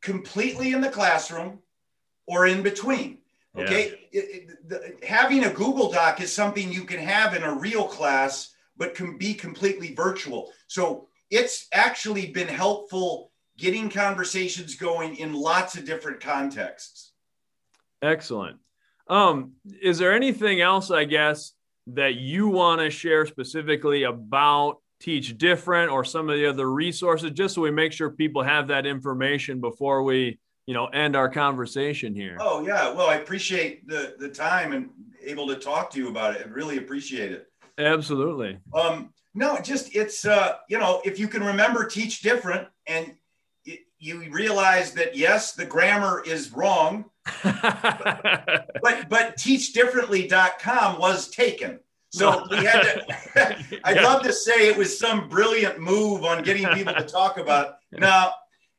completely 0.00 0.72
in 0.72 0.80
the 0.80 0.90
classroom, 0.90 1.60
or 2.26 2.46
in 2.46 2.62
between. 2.62 3.18
Okay, 3.56 3.98
yeah. 4.12 4.20
it, 4.20 4.24
it, 4.34 4.68
the, 4.68 5.06
having 5.06 5.44
a 5.44 5.52
Google 5.52 5.90
Doc 5.90 6.20
is 6.20 6.32
something 6.32 6.70
you 6.70 6.84
can 6.84 6.98
have 6.98 7.34
in 7.34 7.42
a 7.42 7.54
real 7.54 7.84
class, 7.84 8.54
but 8.76 8.94
can 8.94 9.16
be 9.16 9.32
completely 9.32 9.94
virtual. 9.94 10.52
So 10.66 11.08
it's 11.30 11.66
actually 11.72 12.26
been 12.32 12.48
helpful 12.48 13.30
getting 13.56 13.88
conversations 13.88 14.74
going 14.74 15.16
in 15.16 15.32
lots 15.32 15.76
of 15.76 15.86
different 15.86 16.20
contexts. 16.20 17.12
Excellent. 18.02 18.58
Um, 19.08 19.52
is 19.80 19.98
there 19.98 20.12
anything 20.12 20.60
else, 20.60 20.90
I 20.90 21.04
guess, 21.04 21.52
that 21.88 22.14
you 22.16 22.48
want 22.48 22.80
to 22.80 22.90
share 22.90 23.26
specifically 23.26 24.04
about 24.04 24.78
Teach 25.00 25.36
Different 25.36 25.90
or 25.90 26.04
some 26.04 26.28
of 26.28 26.36
the 26.36 26.46
other 26.46 26.70
resources, 26.72 27.30
just 27.32 27.54
so 27.54 27.62
we 27.62 27.70
make 27.70 27.92
sure 27.92 28.10
people 28.10 28.42
have 28.42 28.68
that 28.68 28.86
information 28.86 29.60
before 29.60 30.02
we, 30.02 30.38
you 30.66 30.74
know, 30.74 30.86
end 30.86 31.14
our 31.14 31.28
conversation 31.28 32.14
here. 32.14 32.38
Oh 32.40 32.66
yeah, 32.66 32.92
well, 32.92 33.08
I 33.08 33.16
appreciate 33.16 33.86
the 33.86 34.14
the 34.18 34.28
time 34.28 34.72
and 34.72 34.90
able 35.22 35.46
to 35.48 35.56
talk 35.56 35.90
to 35.90 35.98
you 35.98 36.08
about 36.08 36.34
it. 36.34 36.46
I 36.46 36.48
really 36.48 36.78
appreciate 36.78 37.32
it. 37.32 37.46
Absolutely. 37.78 38.58
Um, 38.72 39.12
no, 39.34 39.60
just 39.60 39.94
it's 39.94 40.24
uh, 40.24 40.56
you 40.68 40.78
know, 40.78 41.02
if 41.04 41.18
you 41.18 41.28
can 41.28 41.44
remember 41.44 41.84
Teach 41.84 42.20
Different 42.20 42.66
and 42.86 43.14
you 43.98 44.30
realize 44.30 44.92
that 44.92 45.16
yes, 45.16 45.52
the 45.52 45.64
grammar 45.64 46.22
is 46.26 46.52
wrong, 46.52 47.04
but, 47.42 49.08
but 49.08 49.36
teachdifferently.com 49.36 50.98
was 50.98 51.28
taken. 51.28 51.80
So 52.10 52.46
we 52.50 52.56
had 52.64 52.82
to, 52.82 53.06
I'd 53.84 53.96
yeah. 53.96 54.02
love 54.02 54.22
to 54.22 54.32
say 54.32 54.68
it 54.68 54.76
was 54.76 54.98
some 54.98 55.28
brilliant 55.28 55.80
move 55.80 56.24
on 56.24 56.42
getting 56.42 56.66
people 56.68 56.94
to 56.94 57.04
talk 57.04 57.38
about. 57.38 57.76
Now 57.92 58.32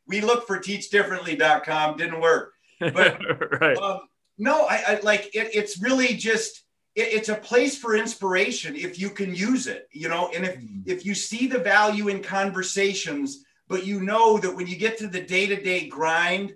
we 0.07 0.21
looked 0.21 0.47
for 0.47 0.59
teachdifferently.com, 0.59 1.97
didn't 1.97 2.21
work. 2.21 2.53
But 2.79 3.19
right. 3.61 3.77
um, 3.77 4.01
no, 4.37 4.65
I, 4.65 4.83
I 4.87 4.99
like 5.01 5.35
it, 5.35 5.49
it's 5.53 5.81
really 5.81 6.13
just, 6.13 6.63
it, 6.95 7.13
it's 7.13 7.29
a 7.29 7.35
place 7.35 7.77
for 7.77 7.95
inspiration 7.95 8.75
if 8.75 8.99
you 8.99 9.09
can 9.09 9.33
use 9.35 9.67
it, 9.67 9.87
you 9.91 10.09
know, 10.09 10.31
and 10.33 10.45
if, 10.45 10.57
mm-hmm. 10.57 10.81
if 10.85 11.05
you 11.05 11.13
see 11.15 11.47
the 11.47 11.59
value 11.59 12.07
in 12.07 12.23
conversations, 12.23 13.43
but 13.67 13.85
you 13.85 14.01
know 14.01 14.37
that 14.37 14.55
when 14.55 14.67
you 14.67 14.77
get 14.77 14.97
to 14.99 15.07
the 15.07 15.21
day-to-day 15.21 15.87
grind 15.87 16.53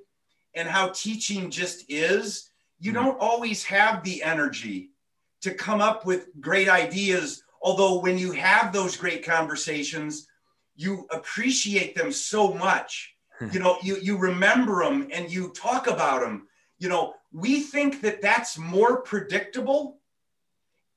and 0.56 0.68
how 0.68 0.90
teaching 0.90 1.50
just 1.50 1.86
is 1.90 2.50
you 2.80 2.92
mm-hmm. 2.92 3.04
don't 3.04 3.20
always 3.20 3.64
have 3.64 4.04
the 4.04 4.22
energy 4.24 4.90
to 5.42 5.54
come 5.54 5.82
up 5.82 6.06
with 6.06 6.30
great 6.40 6.70
ideas. 6.70 7.44
Although 7.62 8.00
when 8.00 8.18
you 8.18 8.32
have 8.32 8.72
those 8.72 8.96
great 8.96 9.26
conversations 9.26 10.28
you 10.76 11.06
appreciate 11.12 11.96
them 11.96 12.12
so 12.12 12.54
much. 12.54 13.16
You 13.52 13.60
know 13.60 13.78
you 13.82 13.98
you 13.98 14.18
remember 14.18 14.84
them 14.84 15.08
and 15.12 15.32
you 15.32 15.50
talk 15.50 15.88
about 15.88 16.22
them 16.22 16.48
you 16.78 16.90
know 16.90 17.16
we 17.32 17.62
think 17.62 18.02
that 18.02 18.22
that's 18.22 18.58
more 18.58 19.02
predictable 19.02 20.00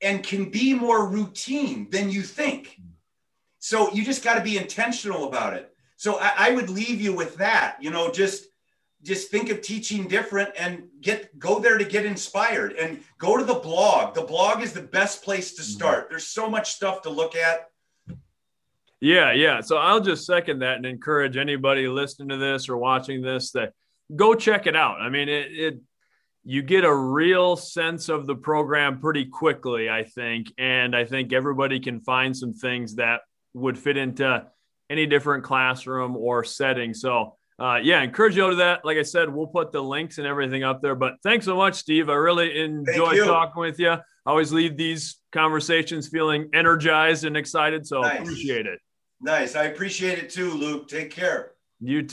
and 0.01 0.23
can 0.23 0.49
be 0.49 0.73
more 0.73 1.07
routine 1.07 1.89
than 1.89 2.09
you 2.09 2.21
think. 2.21 2.79
So 3.59 3.91
you 3.93 4.03
just 4.03 4.23
got 4.23 4.35
to 4.35 4.43
be 4.43 4.57
intentional 4.57 5.27
about 5.27 5.53
it. 5.53 5.73
So 5.97 6.19
I, 6.19 6.33
I 6.37 6.51
would 6.51 6.69
leave 6.69 7.01
you 7.01 7.13
with 7.13 7.37
that. 7.37 7.77
You 7.79 7.89
know, 7.89 8.11
just 8.11 8.47
just 9.05 9.29
think 9.29 9.49
of 9.49 9.61
teaching 9.61 10.07
different 10.07 10.49
and 10.57 10.83
get 11.01 11.37
go 11.39 11.59
there 11.59 11.77
to 11.77 11.85
get 11.85 12.05
inspired 12.05 12.73
and 12.73 12.99
go 13.17 13.37
to 13.37 13.43
the 13.43 13.53
blog 13.53 14.13
the 14.15 14.21
blog 14.21 14.61
is 14.61 14.73
the 14.73 14.81
best 14.81 15.23
place 15.23 15.53
to 15.53 15.61
mm-hmm. 15.61 15.71
start 15.71 16.09
there's 16.09 16.27
so 16.27 16.49
much 16.49 16.71
stuff 16.71 17.01
to 17.01 17.09
look 17.09 17.35
at 17.35 17.69
yeah 18.99 19.31
yeah 19.31 19.61
so 19.61 19.77
i'll 19.77 20.01
just 20.01 20.25
second 20.25 20.59
that 20.59 20.77
and 20.77 20.85
encourage 20.85 21.37
anybody 21.37 21.87
listening 21.87 22.29
to 22.29 22.37
this 22.37 22.67
or 22.67 22.77
watching 22.77 23.21
this 23.21 23.51
that 23.51 23.73
go 24.15 24.33
check 24.33 24.67
it 24.67 24.75
out 24.75 24.99
i 25.01 25.09
mean 25.09 25.29
it, 25.29 25.51
it 25.51 25.79
you 26.47 26.61
get 26.61 26.85
a 26.85 26.95
real 26.95 27.55
sense 27.55 28.07
of 28.07 28.27
the 28.27 28.35
program 28.35 28.99
pretty 28.99 29.25
quickly, 29.25 29.89
I 29.89 30.03
think. 30.03 30.53
And 30.59 30.95
I 30.95 31.03
think 31.03 31.33
everybody 31.33 31.79
can 31.79 31.99
find 32.01 32.37
some 32.37 32.53
things 32.53 32.95
that 32.95 33.21
would 33.55 33.79
fit 33.79 33.97
into 33.97 34.45
any 34.87 35.07
different 35.07 35.43
classroom 35.43 36.15
or 36.15 36.43
setting. 36.43 36.93
So, 36.93 37.35
uh, 37.57 37.79
yeah, 37.81 38.01
encourage 38.01 38.35
you 38.35 38.43
all 38.43 38.49
to 38.49 38.55
that. 38.57 38.83
Like 38.83 38.97
I 38.97 39.03
said, 39.03 39.33
we'll 39.33 39.47
put 39.47 39.71
the 39.71 39.81
links 39.81 40.17
and 40.17 40.27
everything 40.27 40.63
up 40.63 40.81
there. 40.81 40.95
But 40.95 41.15
thanks 41.23 41.45
so 41.45 41.55
much, 41.55 41.75
Steve. 41.75 42.09
I 42.09 42.15
really 42.15 42.59
enjoy 42.59 43.23
talking 43.23 43.61
with 43.61 43.79
you. 43.79 43.91
I 43.91 44.01
always 44.25 44.51
leave 44.51 44.75
these 44.75 45.17
conversations 45.31 46.07
feeling 46.09 46.49
energized 46.53 47.23
and 47.23 47.37
excited. 47.37 47.87
So 47.87 48.01
nice. 48.01 48.19
appreciate 48.19 48.65
it. 48.65 48.79
Nice. 49.21 49.55
I 49.55 49.65
appreciate 49.65 50.19
it 50.19 50.29
too, 50.29 50.51
Luke. 50.51 50.89
Take 50.89 51.11
care. 51.11 51.51
You 51.79 52.01
too. 52.01 52.07